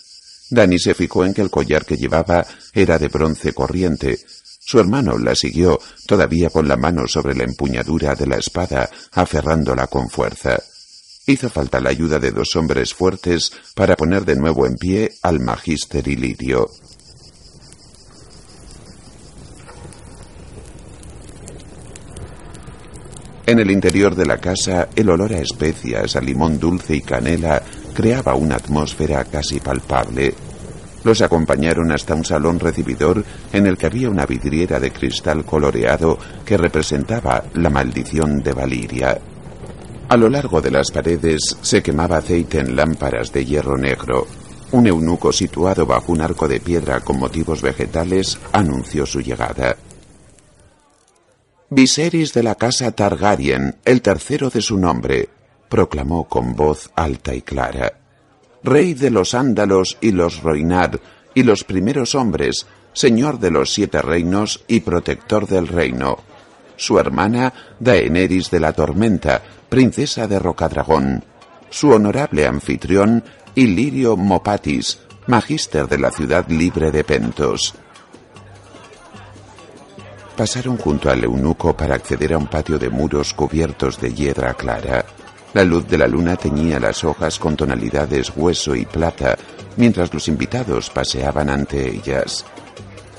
Dani 0.50 0.78
se 0.78 0.94
fijó 0.94 1.24
en 1.24 1.32
que 1.32 1.40
el 1.40 1.50
collar 1.50 1.86
que 1.86 1.96
llevaba 1.96 2.46
era 2.74 2.98
de 2.98 3.08
bronce 3.08 3.54
corriente. 3.54 4.18
Su 4.66 4.81
hermano 4.81 5.18
la 5.18 5.35
siguió, 5.35 5.79
todavía 6.07 6.48
con 6.48 6.66
la 6.66 6.79
mano 6.79 7.07
sobre 7.07 7.35
la 7.35 7.44
empuñadura 7.44 8.14
de 8.14 8.27
la 8.27 8.37
espada, 8.37 8.88
aferrándola 9.12 9.88
con 9.88 10.09
fuerza. 10.09 10.59
Hizo 11.27 11.50
falta 11.50 11.81
la 11.81 11.90
ayuda 11.90 12.18
de 12.18 12.31
dos 12.31 12.57
hombres 12.57 12.94
fuertes 12.94 13.53
para 13.74 13.94
poner 13.94 14.24
de 14.24 14.37
nuevo 14.37 14.66
en 14.66 14.77
pie 14.77 15.12
al 15.22 15.40
magíster 15.40 16.09
Ilirio. 16.09 16.70
En 23.46 23.59
el 23.59 23.70
interior 23.70 24.14
de 24.14 24.24
la 24.24 24.38
casa, 24.38 24.88
el 24.96 25.11
olor 25.11 25.35
a 25.35 25.38
especias, 25.40 26.16
a 26.16 26.20
limón 26.22 26.59
dulce 26.59 26.96
y 26.96 27.03
canela 27.03 27.62
creaba 27.94 28.35
una 28.35 28.57
atmósfera 28.57 29.24
casi 29.27 29.61
palpable. 29.61 30.35
Los 31.04 31.20
acompañaron 31.20 31.92
hasta 31.92 32.14
un 32.14 32.24
salón 32.24 32.58
recibidor 32.58 33.24
en 33.52 33.66
el 33.66 33.76
que 33.76 33.86
había 33.86 34.10
una 34.10 34.26
vidriera 34.26 34.80
de 34.80 34.90
cristal 34.90 35.44
coloreado 35.44 36.18
que 36.44 36.56
representaba 36.56 37.44
la 37.54 37.70
maldición 37.70 38.42
de 38.42 38.52
Valiria. 38.54 39.20
A 40.08 40.16
lo 40.16 40.28
largo 40.28 40.60
de 40.60 40.70
las 40.70 40.90
paredes 40.90 41.56
se 41.60 41.82
quemaba 41.82 42.18
aceite 42.18 42.58
en 42.58 42.74
lámparas 42.74 43.32
de 43.32 43.44
hierro 43.44 43.76
negro. 43.76 44.26
Un 44.72 44.86
eunuco 44.86 45.32
situado 45.32 45.86
bajo 45.86 46.12
un 46.12 46.22
arco 46.22 46.48
de 46.48 46.60
piedra 46.60 47.00
con 47.00 47.18
motivos 47.18 47.62
vegetales 47.62 48.38
anunció 48.52 49.06
su 49.06 49.20
llegada. 49.20 49.76
Viserys 51.70 52.32
de 52.32 52.42
la 52.42 52.54
casa 52.54 52.92
Targaryen, 52.92 53.76
el 53.84 54.00
tercero 54.00 54.50
de 54.50 54.60
su 54.60 54.78
nombre, 54.78 55.28
proclamó 55.68 56.28
con 56.28 56.54
voz 56.54 56.90
alta 56.94 57.34
y 57.34 57.42
clara. 57.42 58.03
Rey 58.64 58.94
de 58.94 59.11
los 59.11 59.35
Ándalos 59.35 59.98
y 60.00 60.12
los 60.12 60.42
Roinar 60.42 60.98
y 61.35 61.42
los 61.42 61.64
primeros 61.64 62.14
hombres, 62.14 62.66
señor 62.94 63.38
de 63.38 63.50
los 63.50 63.74
siete 63.74 64.00
reinos 64.00 64.64
y 64.66 64.81
protector 64.81 65.46
del 65.46 65.68
reino. 65.68 66.16
Su 66.77 66.98
hermana, 66.98 67.53
Daenerys 67.79 68.50
de 68.50 68.61
la 68.61 68.72
Tormenta, 68.72 69.42
princesa 69.68 70.27
de 70.27 70.38
Rocadragón, 70.38 71.22
su 71.68 71.90
honorable 71.90 72.46
anfitrión, 72.46 73.22
Ilirio 73.55 74.16
Mopatis, 74.16 74.98
magíster 75.27 75.87
de 75.87 75.98
la 75.98 76.11
ciudad 76.11 76.48
libre 76.48 76.90
de 76.90 77.05
Pentos. 77.05 77.74
Pasaron 80.38 80.79
junto 80.79 81.11
al 81.11 81.22
eunuco 81.22 81.77
para 81.77 81.96
acceder 81.96 82.33
a 82.33 82.38
un 82.38 82.46
patio 82.46 82.79
de 82.79 82.88
muros 82.88 83.35
cubiertos 83.35 84.00
de 84.00 84.14
hiedra 84.14 84.55
clara. 84.55 85.05
La 85.54 85.64
luz 85.64 85.86
de 85.86 85.96
la 85.96 86.08
luna 86.08 86.36
teñía 86.36 86.80
las 86.80 87.04
hojas 87.04 87.38
con 87.38 87.56
tonalidades 87.56 88.32
hueso 88.34 88.74
y 88.74 88.84
plata, 88.84 89.38
mientras 89.76 90.12
los 90.12 90.26
invitados 90.26 90.90
paseaban 90.90 91.48
ante 91.48 91.88
ellas. 91.88 92.44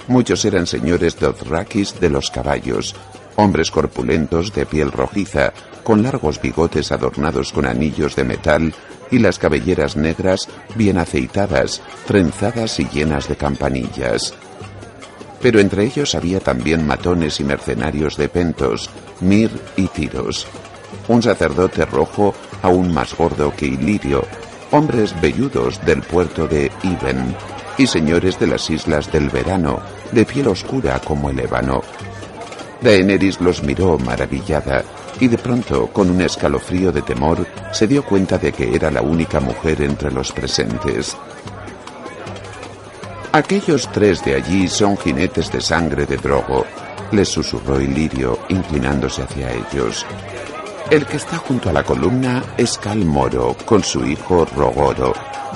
Muchos 0.09 0.43
eran 0.43 0.67
señores 0.67 1.17
dothrakis 1.17 1.97
de 1.99 2.09
los 2.09 2.29
caballos, 2.29 2.93
hombres 3.37 3.71
corpulentos 3.71 4.53
de 4.53 4.65
piel 4.65 4.91
rojiza, 4.91 5.53
con 5.83 6.03
largos 6.03 6.41
bigotes 6.41 6.91
adornados 6.91 7.53
con 7.53 7.65
anillos 7.65 8.17
de 8.17 8.25
metal 8.25 8.73
y 9.11 9.19
las 9.19 9.39
cabelleras 9.39 9.95
negras 9.95 10.49
bien 10.75 10.97
aceitadas, 10.97 11.81
trenzadas 12.05 12.81
y 12.81 12.89
llenas 12.89 13.29
de 13.29 13.37
campanillas. 13.37 14.33
Pero 15.41 15.61
entre 15.61 15.85
ellos 15.85 16.15
había 16.15 16.41
también 16.41 16.85
matones 16.85 17.39
y 17.39 17.45
mercenarios 17.45 18.17
de 18.17 18.27
pentos, 18.27 18.89
mir 19.21 19.51
y 19.77 19.87
tiros. 19.87 20.47
Un 21.07 21.21
sacerdote 21.21 21.85
rojo 21.85 22.33
aún 22.61 22.93
más 22.93 23.15
gordo 23.15 23.53
que 23.55 23.67
Ilirio, 23.67 24.23
hombres 24.71 25.19
velludos 25.21 25.83
del 25.85 26.01
puerto 26.01 26.47
de 26.47 26.71
Iben 26.83 27.35
y 27.77 27.87
señores 27.87 28.39
de 28.39 28.47
las 28.47 28.69
islas 28.69 29.11
del 29.11 29.29
verano, 29.29 29.79
de 30.11 30.25
piel 30.25 30.47
oscura 30.47 30.99
como 30.99 31.29
el 31.29 31.39
ébano. 31.39 31.81
Daenerys 32.81 33.39
los 33.41 33.63
miró 33.63 33.97
maravillada 33.97 34.83
y 35.19 35.27
de 35.27 35.37
pronto, 35.37 35.87
con 35.87 36.09
un 36.09 36.21
escalofrío 36.21 36.91
de 36.91 37.01
temor, 37.01 37.45
se 37.71 37.87
dio 37.87 38.03
cuenta 38.03 38.37
de 38.37 38.51
que 38.51 38.75
era 38.75 38.91
la 38.91 39.01
única 39.01 39.39
mujer 39.39 39.81
entre 39.81 40.11
los 40.11 40.31
presentes. 40.31 41.15
Aquellos 43.31 43.89
tres 43.91 44.23
de 44.23 44.35
allí 44.35 44.67
son 44.67 44.97
jinetes 44.97 45.51
de 45.51 45.61
sangre 45.61 46.05
de 46.05 46.17
Drogo, 46.17 46.65
les 47.11 47.29
susurró 47.29 47.79
Ilirio, 47.81 48.39
inclinándose 48.49 49.23
hacia 49.23 49.51
ellos. 49.51 50.05
El 50.91 51.07
que 51.07 51.17
está 51.17 51.37
junto 51.37 51.69
a 51.69 51.73
la 51.73 51.83
columna 51.83 52.43
es 52.57 52.77
Cal 52.77 53.03
Moro, 53.05 53.55
con 53.65 53.83
su 53.83 54.05
hijo 54.05 54.45
Rogoro. 54.45 55.13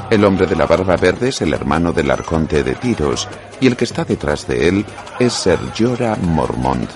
El 0.09 0.25
hombre 0.25 0.47
de 0.47 0.55
la 0.55 0.65
barba 0.65 0.95
verde 0.97 1.29
es 1.29 1.41
el 1.41 1.53
hermano 1.53 1.93
del 1.93 2.09
arconte 2.09 2.63
de 2.63 2.73
Tiros, 2.73 3.27
y 3.61 3.67
el 3.67 3.77
que 3.77 3.83
está 3.85 4.03
detrás 4.03 4.47
de 4.47 4.67
él 4.67 4.85
es 5.19 5.33
Ser 5.33 5.59
Jorah 5.77 6.15
Mormont. 6.15 6.89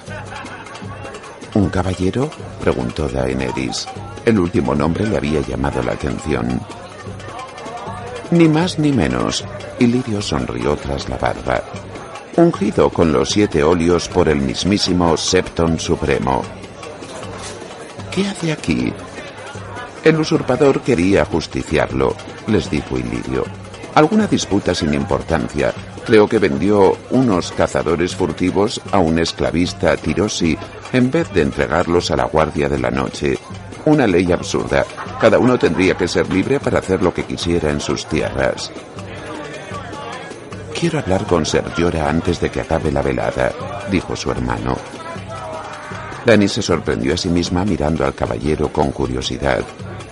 ¿Un 1.53 1.69
caballero? 1.69 2.31
preguntó 2.59 3.07
Daenerys. 3.07 3.87
El 4.25 4.39
último 4.39 4.73
nombre 4.73 5.07
le 5.07 5.17
había 5.17 5.41
llamado 5.41 5.83
la 5.83 5.91
atención. 5.91 6.59
Ni 8.31 8.47
más 8.47 8.79
ni 8.79 8.91
menos. 8.91 9.45
Ilirio 9.77 10.23
sonrió 10.23 10.75
tras 10.75 11.07
la 11.07 11.17
barba. 11.17 11.61
Ungido 12.35 12.89
con 12.89 13.13
los 13.13 13.29
siete 13.29 13.61
óleos 13.61 14.07
por 14.07 14.27
el 14.27 14.37
mismísimo 14.37 15.15
Septon 15.17 15.79
Supremo. 15.79 16.41
¿Qué 18.13 18.27
hace 18.27 18.51
aquí? 18.51 18.93
El 20.03 20.19
usurpador 20.19 20.81
quería 20.81 21.25
justiciarlo, 21.25 22.15
les 22.45 22.69
dijo 22.69 22.97
Ilirio. 22.97 23.43
Alguna 23.95 24.27
disputa 24.27 24.75
sin 24.75 24.93
importancia. 24.93 25.73
Creo 26.05 26.27
que 26.27 26.37
vendió 26.37 26.95
unos 27.09 27.51
cazadores 27.51 28.15
furtivos 28.15 28.79
a 28.91 28.99
un 28.99 29.17
esclavista 29.17 29.97
tirosi 29.97 30.55
en 30.91 31.09
vez 31.09 31.33
de 31.33 31.41
entregarlos 31.41 32.11
a 32.11 32.15
la 32.15 32.25
guardia 32.25 32.69
de 32.69 32.79
la 32.79 32.91
noche. 32.91 33.39
Una 33.85 34.05
ley 34.05 34.31
absurda. 34.31 34.85
Cada 35.19 35.39
uno 35.39 35.57
tendría 35.57 35.95
que 35.95 36.07
ser 36.07 36.31
libre 36.31 36.59
para 36.59 36.79
hacer 36.79 37.01
lo 37.01 37.13
que 37.13 37.23
quisiera 37.23 37.71
en 37.71 37.81
sus 37.81 38.05
tierras. 38.05 38.71
Quiero 40.79 40.99
hablar 40.99 41.25
con 41.25 41.45
Ser 41.45 41.65
Llora 41.75 42.09
antes 42.09 42.39
de 42.39 42.51
que 42.51 42.61
acabe 42.61 42.91
la 42.91 43.01
velada, 43.01 43.53
dijo 43.89 44.15
su 44.15 44.29
hermano. 44.29 44.77
Dani 46.25 46.47
se 46.47 46.61
sorprendió 46.61 47.13
a 47.13 47.17
sí 47.17 47.29
misma 47.29 47.65
mirando 47.65 48.05
al 48.05 48.15
caballero 48.15 48.71
con 48.71 48.91
curiosidad. 48.91 49.61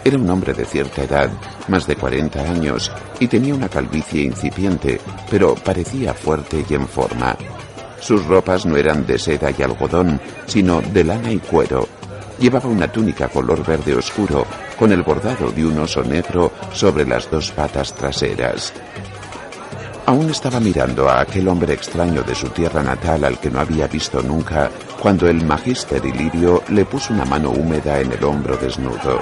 Era 0.04 0.17
un 0.17 0.30
hombre 0.30 0.54
de 0.54 0.65
cierta 0.65 1.04
edad, 1.04 1.30
más 1.67 1.88
de 1.88 1.95
40 1.95 2.41
años, 2.41 2.91
y 3.19 3.28
tenía 3.28 3.54
una 3.54 3.69
calvicie 3.69 4.24
incipiente, 4.24 5.00
pero 5.30 5.56
parecía 5.56 6.13
fuerte 6.13 6.65
y 6.67 6.74
en 6.74 6.88
forma. 6.88 7.38
Sus 8.02 8.26
ropas 8.26 8.65
no 8.65 8.76
eran 8.76 9.06
de 9.06 9.19
seda 9.19 9.52
y 9.58 9.62
algodón, 9.62 10.19
sino 10.47 10.82
de 10.82 11.04
lana 11.04 11.32
y 11.32 11.38
cuero. 11.38 11.88
Llevaba 12.39 12.67
una 12.67 12.91
túnica 12.91 13.28
color 13.30 13.63
verde 13.63 13.95
oscuro, 13.95 14.45
con 14.78 14.91
el 14.91 15.04
bordado 15.04 15.52
de 15.52 15.65
un 15.65 15.78
oso 15.78 16.04
negro 16.04 16.52
sobre 16.74 17.06
las 17.06 17.30
dos 17.30 17.52
patas 17.52 17.93
traseras. 17.93 18.74
Aún 20.08 20.32
estaba 20.32 20.60
mirando 20.60 21.08
a 21.08 21.21
aquel 21.21 21.47
hombre 21.47 21.74
extraño 21.74 22.24
de 22.24 22.34
su 22.34 22.50
tierra 22.50 22.82
natal 22.82 23.24
al 23.24 23.39
que 23.39 23.52
no 23.52 23.60
había 23.60 23.88
visto 23.88 24.21
nunca, 24.24 24.71
cuando 25.01 25.27
el 25.27 25.43
magíster 25.43 26.05
Ilirio 26.05 26.61
le 26.69 26.85
puso 26.85 27.11
una 27.11 27.25
mano 27.25 27.49
húmeda 27.49 27.99
en 27.99 28.11
el 28.11 28.23
hombro 28.23 28.55
desnudo. 28.55 29.19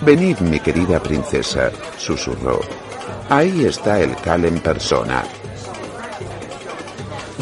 Venid, 0.00 0.38
mi 0.38 0.58
querida 0.58 1.00
princesa, 1.00 1.70
susurró. 1.98 2.60
Ahí 3.28 3.66
está 3.66 4.00
el 4.00 4.16
Cal 4.16 4.46
en 4.46 4.58
persona. 4.60 5.22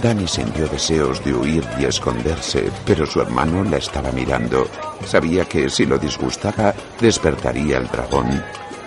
Dani 0.03 0.27
sintió 0.27 0.67
deseos 0.67 1.25
de 1.25 1.33
huir 1.33 1.65
y 1.79 1.85
esconderse, 1.85 2.71
pero 2.85 3.07
su 3.07 3.21
hermano 3.21 3.63
la 3.63 3.77
estaba 3.77 4.11
mirando. 4.11 4.67
Sabía 5.07 5.45
que 5.45 5.71
si 5.71 5.87
lo 5.87 5.97
disgustaba, 5.97 6.75
despertaría 7.01 7.79
el 7.79 7.87
dragón. 7.87 8.43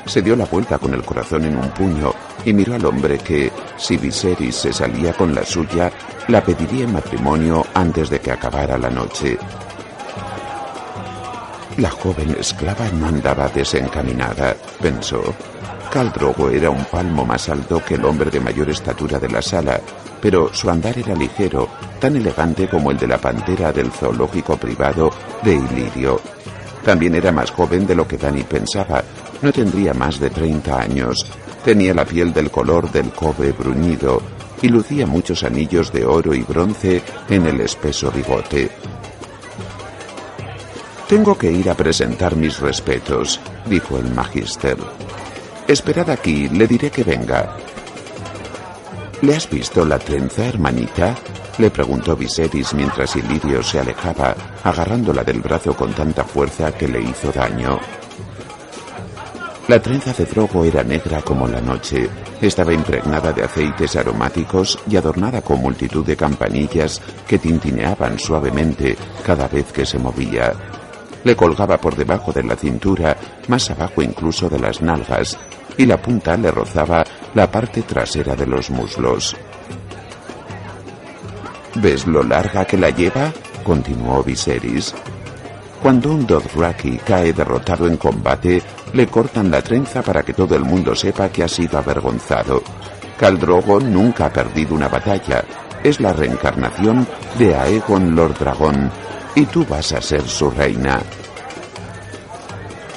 Se 0.06 0.22
dio 0.22 0.36
la 0.36 0.46
vuelta 0.46 0.78
con 0.78 0.94
el 0.94 1.04
corazón 1.04 1.46
en 1.46 1.58
un 1.58 1.70
puño 1.70 2.14
y 2.46 2.54
miró 2.54 2.76
al 2.76 2.86
hombre 2.86 3.18
que, 3.18 3.52
si 3.78 3.98
Viserys 3.98 4.56
se 4.56 4.74
salía 4.74 5.14
con 5.14 5.34
la 5.34 5.46
suya, 5.46 5.92
la 6.28 6.44
pediría 6.44 6.84
en 6.84 6.94
matrimonio 6.94 7.66
antes 7.74 8.10
de 8.10 8.20
que 8.20 8.32
acabara 8.32 8.78
la 8.78 8.90
noche. 8.90 9.38
La 11.78 11.90
joven 11.90 12.36
esclava 12.40 12.88
no 12.90 13.08
andaba 13.08 13.48
desencaminada, 13.48 14.56
pensó. 14.80 15.24
Caldrogo 15.92 16.50
era 16.50 16.70
un 16.70 16.84
palmo 16.86 17.26
más 17.26 17.50
alto 17.50 17.82
que 17.84 17.96
el 17.96 18.06
hombre 18.06 18.30
de 18.30 18.40
mayor 18.40 18.70
estatura 18.70 19.20
de 19.20 19.30
la 19.30 19.42
sala, 19.42 19.80
pero 20.22 20.54
su 20.54 20.70
andar 20.70 20.98
era 20.98 21.16
ligero, 21.16 21.68
tan 22.00 22.16
elegante 22.16 22.68
como 22.68 22.92
el 22.92 22.98
de 22.98 23.08
la 23.08 23.18
pantera 23.18 23.72
del 23.72 23.92
zoológico 23.92 24.58
privado 24.58 25.10
de 25.44 25.56
Ilirio. 25.56 26.20
También 26.84 27.16
era 27.16 27.32
más 27.32 27.52
joven 27.52 27.88
de 27.88 27.96
lo 27.96 28.08
que 28.08 28.18
Dani 28.18 28.44
pensaba, 28.44 29.04
no 29.42 29.52
tendría 29.52 29.94
más 29.94 30.20
de 30.20 30.30
30 30.30 30.80
años, 30.80 31.26
tenía 31.64 31.94
la 31.94 32.06
piel 32.06 32.34
del 32.34 32.52
color 32.52 32.92
del 32.92 33.12
cobre 33.12 33.52
bruñido 33.52 34.22
y 34.62 34.70
lucía 34.70 35.06
muchos 35.06 35.44
anillos 35.44 35.92
de 35.92 36.06
oro 36.06 36.34
y 36.34 36.42
bronce 36.42 37.02
en 37.30 37.46
el 37.46 37.62
espeso 37.62 38.12
bigote. 38.12 38.70
Tengo 41.08 41.38
que 41.38 41.52
ir 41.52 41.70
a 41.70 41.76
presentar 41.76 42.36
mis 42.36 42.60
respetos, 42.60 43.40
dijo 43.66 43.98
el 43.98 44.10
magister. 44.14 44.78
Esperad 45.68 46.10
aquí, 46.10 46.50
le 46.50 46.66
diré 46.66 46.90
que 46.90 47.04
venga. 47.04 47.58
¿Le 49.22 49.36
has 49.36 49.50
visto 49.50 49.86
la 49.86 50.00
trenza, 50.00 50.46
hermanita? 50.46 51.16
Le 51.58 51.70
preguntó 51.70 52.16
Viserys 52.16 52.74
mientras 52.74 53.16
Ilirio 53.16 53.62
se 53.62 53.80
alejaba, 53.80 54.36
agarrándola 54.64 55.24
del 55.24 55.42
brazo 55.42 55.76
con 55.76 55.94
tanta 55.94 56.24
fuerza 56.24 56.72
que 56.72 56.88
le 56.88 57.02
hizo 57.02 57.32
daño. 57.32 57.80
La 59.68 59.82
trenza 59.82 60.12
de 60.12 60.26
Drogo 60.26 60.66
era 60.66 60.84
negra 60.84 61.22
como 61.22 61.48
la 61.48 61.62
noche, 61.62 62.10
estaba 62.42 62.74
impregnada 62.74 63.32
de 63.32 63.44
aceites 63.44 63.96
aromáticos 63.96 64.78
y 64.90 64.98
adornada 64.98 65.42
con 65.42 65.62
multitud 65.62 66.06
de 66.06 66.18
campanillas 66.18 67.02
que 67.26 67.40
tintineaban 67.40 68.20
suavemente 68.20 68.98
cada 69.26 69.48
vez 69.48 69.72
que 69.72 69.86
se 69.86 69.98
movía. 69.98 70.52
Le 71.24 71.36
colgaba 71.38 71.78
por 71.78 71.96
debajo 71.96 72.34
de 72.34 72.44
la 72.44 72.58
cintura, 72.58 73.16
más 73.48 73.70
abajo 73.72 74.02
incluso 74.02 74.50
de 74.50 74.60
las 74.60 74.82
nalgas, 74.82 75.38
y 75.78 75.86
la 75.86 76.02
punta 76.02 76.36
le 76.36 76.52
rozaba 76.52 77.06
la 77.34 77.50
parte 77.50 77.84
trasera 77.84 78.36
de 78.36 78.46
los 78.46 78.70
muslos. 78.70 79.38
¿Ves 81.76 82.06
lo 82.06 82.24
larga 82.24 82.66
que 82.66 82.78
la 82.78 82.90
lleva? 82.90 83.32
continuó 83.64 84.24
Viserys. 84.24 84.94
Cuando 85.82 86.12
un 86.12 86.26
Dothraki 86.26 86.98
cae 87.00 87.34
derrotado 87.34 87.88
en 87.88 87.98
combate, 87.98 88.62
le 88.94 89.08
cortan 89.08 89.50
la 89.52 89.62
trenza 89.62 90.02
para 90.02 90.24
que 90.24 90.34
todo 90.34 90.56
el 90.56 90.64
mundo 90.64 90.96
sepa 90.96 91.30
que 91.30 91.44
ha 91.44 91.48
sido 91.48 91.78
avergonzado. 91.78 92.62
Caldrogo 93.20 93.80
nunca 93.80 94.28
ha 94.28 94.34
perdido 94.34 94.76
una 94.76 94.88
batalla. 94.88 95.44
Es 95.84 96.00
la 96.00 96.14
reencarnación 96.14 97.06
de 97.38 97.56
Aegon 97.56 98.16
Lord 98.16 98.38
Dragón, 98.40 98.90
y 99.36 99.46
tú 99.46 99.66
vas 99.68 99.92
a 99.94 100.02
ser 100.02 100.22
su 100.28 100.50
reina. 100.52 101.02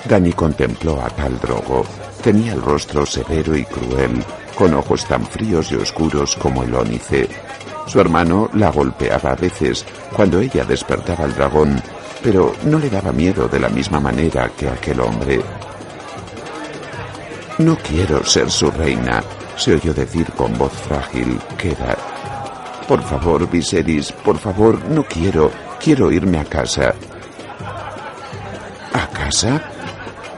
Dani 0.08 0.32
contempló 0.32 1.02
a 1.02 1.08
tal 1.08 1.40
Drogo. 1.40 1.84
Tenía 2.22 2.52
el 2.52 2.62
rostro 2.62 3.04
severo 3.04 3.56
y 3.56 3.64
cruel, 3.64 4.22
con 4.56 4.74
ojos 4.74 5.04
tan 5.06 5.26
fríos 5.26 5.72
y 5.72 5.76
oscuros 5.76 6.36
como 6.36 6.62
el 6.62 6.74
ónice. 6.74 7.28
Su 7.86 8.00
hermano 8.00 8.50
la 8.54 8.70
golpeaba 8.70 9.32
a 9.32 9.36
veces 9.36 9.84
cuando 10.14 10.40
ella 10.40 10.64
despertaba 10.64 11.24
al 11.24 11.34
dragón, 11.34 11.80
pero 12.22 12.54
no 12.64 12.78
le 12.78 12.90
daba 12.90 13.12
miedo 13.12 13.48
de 13.48 13.60
la 13.60 13.68
misma 13.68 14.00
manera 14.00 14.50
que 14.56 14.68
aquel 14.68 15.00
hombre. 15.00 15.40
No 17.58 17.76
quiero 17.78 18.24
ser 18.24 18.50
su 18.50 18.70
reina, 18.70 19.22
se 19.56 19.74
oyó 19.74 19.94
decir 19.94 20.30
con 20.32 20.56
voz 20.58 20.72
frágil, 20.72 21.38
queda. 21.56 21.96
Por 22.86 23.02
favor, 23.02 23.48
Viserys, 23.48 24.12
por 24.12 24.38
favor, 24.38 24.78
no 24.90 25.04
quiero. 25.04 25.50
Quiero 25.80 26.10
irme 26.12 26.38
a 26.38 26.44
casa. 26.44 26.94
¿A 28.92 29.06
casa? 29.08 29.60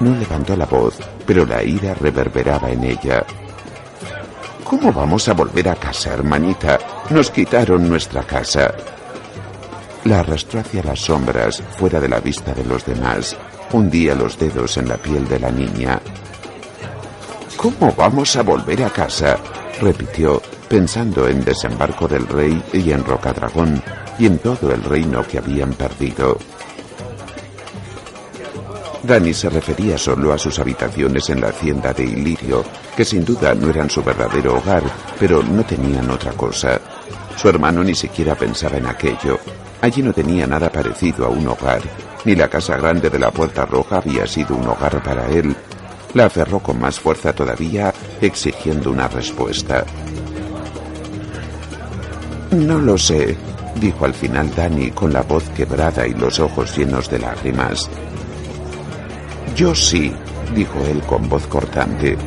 No 0.00 0.14
levantó 0.14 0.56
la 0.56 0.66
voz, 0.66 0.98
pero 1.26 1.44
la 1.44 1.62
ira 1.62 1.94
reverberaba 1.94 2.70
en 2.70 2.84
ella. 2.84 3.24
¿Cómo 4.64 4.92
vamos 4.92 5.28
a 5.28 5.34
volver 5.34 5.68
a 5.68 5.74
casa, 5.74 6.14
hermanita? 6.14 6.78
Nos 7.10 7.30
quitaron 7.30 7.88
nuestra 7.88 8.22
casa. 8.22 8.74
La 10.04 10.20
arrastró 10.20 10.60
hacia 10.60 10.82
las 10.82 11.00
sombras, 11.00 11.62
fuera 11.78 12.00
de 12.00 12.08
la 12.08 12.20
vista 12.20 12.52
de 12.52 12.64
los 12.64 12.84
demás. 12.84 13.34
Hundía 13.72 14.14
los 14.14 14.38
dedos 14.38 14.76
en 14.76 14.88
la 14.88 14.98
piel 14.98 15.26
de 15.26 15.40
la 15.40 15.50
niña. 15.50 16.00
¿Cómo 17.56 17.94
vamos 17.96 18.36
a 18.36 18.42
volver 18.42 18.84
a 18.84 18.90
casa? 18.90 19.38
repitió, 19.80 20.42
pensando 20.68 21.26
en 21.26 21.42
desembarco 21.44 22.06
del 22.06 22.26
rey 22.26 22.62
y 22.74 22.92
en 22.92 23.02
Rocadragón, 23.02 23.82
y 24.18 24.26
en 24.26 24.38
todo 24.38 24.70
el 24.72 24.82
reino 24.84 25.26
que 25.26 25.38
habían 25.38 25.72
perdido. 25.72 26.36
Dani 29.02 29.32
se 29.32 29.48
refería 29.48 29.96
solo 29.96 30.34
a 30.34 30.38
sus 30.38 30.58
habitaciones 30.58 31.30
en 31.30 31.40
la 31.40 31.48
hacienda 31.48 31.94
de 31.94 32.04
Ilirio, 32.04 32.62
que 32.94 33.04
sin 33.04 33.24
duda 33.24 33.54
no 33.54 33.70
eran 33.70 33.88
su 33.88 34.02
verdadero 34.02 34.56
hogar, 34.58 34.82
pero 35.18 35.42
no 35.42 35.64
tenían 35.64 36.10
otra 36.10 36.32
cosa. 36.32 36.78
Su 37.38 37.48
hermano 37.48 37.84
ni 37.84 37.94
siquiera 37.94 38.34
pensaba 38.34 38.78
en 38.78 38.86
aquello. 38.86 39.38
Allí 39.80 40.02
no 40.02 40.12
tenía 40.12 40.44
nada 40.44 40.72
parecido 40.72 41.24
a 41.24 41.28
un 41.28 41.46
hogar, 41.46 41.80
ni 42.24 42.34
la 42.34 42.48
casa 42.48 42.76
grande 42.76 43.10
de 43.10 43.18
la 43.20 43.30
Puerta 43.30 43.64
Roja 43.64 43.98
había 43.98 44.26
sido 44.26 44.56
un 44.56 44.66
hogar 44.66 45.00
para 45.04 45.28
él. 45.30 45.54
La 46.14 46.24
aferró 46.24 46.58
con 46.58 46.80
más 46.80 46.98
fuerza 46.98 47.32
todavía, 47.32 47.94
exigiendo 48.20 48.90
una 48.90 49.06
respuesta. 49.06 49.84
No 52.50 52.80
lo 52.80 52.98
sé, 52.98 53.36
dijo 53.76 54.04
al 54.04 54.14
final 54.14 54.52
Dani 54.52 54.90
con 54.90 55.12
la 55.12 55.22
voz 55.22 55.44
quebrada 55.50 56.08
y 56.08 56.14
los 56.14 56.40
ojos 56.40 56.76
llenos 56.76 57.08
de 57.08 57.20
lágrimas. 57.20 57.88
Yo 59.54 59.76
sí, 59.76 60.12
dijo 60.56 60.80
él 60.90 61.02
con 61.02 61.28
voz 61.28 61.46
cortante. 61.46 62.18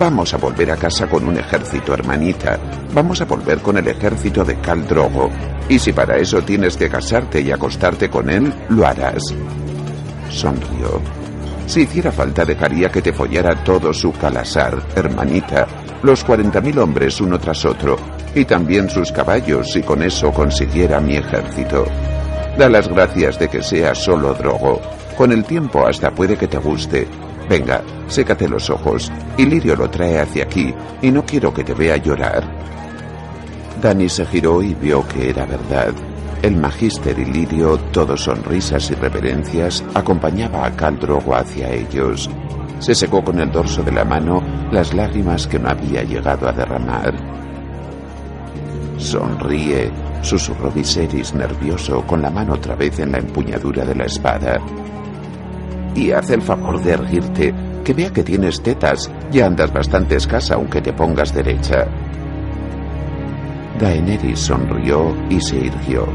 Vamos 0.00 0.32
a 0.32 0.38
volver 0.38 0.70
a 0.70 0.76
casa 0.76 1.06
con 1.06 1.28
un 1.28 1.36
ejército, 1.36 1.92
hermanita. 1.92 2.58
Vamos 2.94 3.20
a 3.20 3.26
volver 3.26 3.58
con 3.58 3.76
el 3.76 3.86
ejército 3.86 4.42
de 4.42 4.58
Cal 4.58 4.88
Drogo. 4.88 5.28
Y 5.68 5.78
si 5.78 5.92
para 5.92 6.16
eso 6.16 6.40
tienes 6.40 6.74
que 6.74 6.88
casarte 6.88 7.42
y 7.42 7.50
acostarte 7.50 8.08
con 8.08 8.30
él, 8.30 8.50
lo 8.70 8.86
harás. 8.86 9.22
Sonrió. 10.30 11.02
Si 11.66 11.82
hiciera 11.82 12.10
falta, 12.10 12.46
dejaría 12.46 12.90
que 12.90 13.02
te 13.02 13.12
follara 13.12 13.62
todo 13.62 13.92
su 13.92 14.10
calasar, 14.12 14.82
hermanita. 14.96 15.66
Los 16.02 16.24
cuarenta 16.24 16.62
mil 16.62 16.78
hombres 16.78 17.20
uno 17.20 17.38
tras 17.38 17.66
otro, 17.66 17.98
y 18.34 18.46
también 18.46 18.88
sus 18.88 19.12
caballos 19.12 19.70
si 19.70 19.82
con 19.82 20.02
eso 20.02 20.32
consiguiera 20.32 20.98
mi 20.98 21.16
ejército. 21.16 21.84
Da 22.56 22.70
las 22.70 22.88
gracias 22.88 23.38
de 23.38 23.48
que 23.48 23.62
sea 23.62 23.94
solo 23.94 24.32
drogo. 24.32 24.80
Con 25.18 25.30
el 25.30 25.44
tiempo 25.44 25.86
hasta 25.86 26.10
puede 26.10 26.38
que 26.38 26.48
te 26.48 26.56
guste. 26.56 27.06
Venga, 27.50 27.82
sécate 28.06 28.48
los 28.48 28.70
ojos. 28.70 29.10
Ilirio 29.36 29.74
lo 29.74 29.90
trae 29.90 30.20
hacia 30.20 30.44
aquí 30.44 30.72
y 31.02 31.10
no 31.10 31.26
quiero 31.26 31.52
que 31.52 31.64
te 31.64 31.74
vea 31.74 31.96
llorar. 31.96 32.44
Dani 33.82 34.08
se 34.08 34.24
giró 34.24 34.62
y 34.62 34.72
vio 34.72 35.04
que 35.08 35.30
era 35.30 35.46
verdad. 35.46 35.92
El 36.42 36.56
magíster 36.56 37.18
Ilirio, 37.18 37.76
todo 37.90 38.16
sonrisas 38.16 38.88
y 38.92 38.94
reverencias, 38.94 39.84
acompañaba 39.94 40.64
a 40.64 40.76
Caldrogo 40.76 41.34
hacia 41.34 41.68
ellos. 41.72 42.30
Se 42.78 42.94
secó 42.94 43.24
con 43.24 43.40
el 43.40 43.50
dorso 43.50 43.82
de 43.82 43.90
la 43.90 44.04
mano 44.04 44.40
las 44.70 44.94
lágrimas 44.94 45.48
que 45.48 45.58
no 45.58 45.70
había 45.70 46.04
llegado 46.04 46.48
a 46.48 46.52
derramar. 46.52 47.12
Sonríe, 48.96 49.90
susurró 50.22 50.70
Viserys 50.70 51.34
nervioso 51.34 52.02
con 52.06 52.22
la 52.22 52.30
mano 52.30 52.54
otra 52.54 52.76
vez 52.76 53.00
en 53.00 53.10
la 53.10 53.18
empuñadura 53.18 53.84
de 53.84 53.96
la 53.96 54.04
espada. 54.04 54.60
Y 56.00 56.12
haz 56.12 56.30
el 56.30 56.40
favor 56.40 56.82
de 56.82 56.92
erguirte, 56.92 57.54
que 57.84 57.92
vea 57.92 58.10
que 58.10 58.22
tienes 58.22 58.62
tetas, 58.62 59.10
ya 59.30 59.44
andas 59.44 59.70
bastante 59.70 60.16
escasa 60.16 60.54
aunque 60.54 60.80
te 60.80 60.94
pongas 60.94 61.34
derecha. 61.34 61.86
Daenerys 63.78 64.38
sonrió 64.40 65.14
y 65.28 65.38
se 65.42 65.56
irguió. 65.58 66.08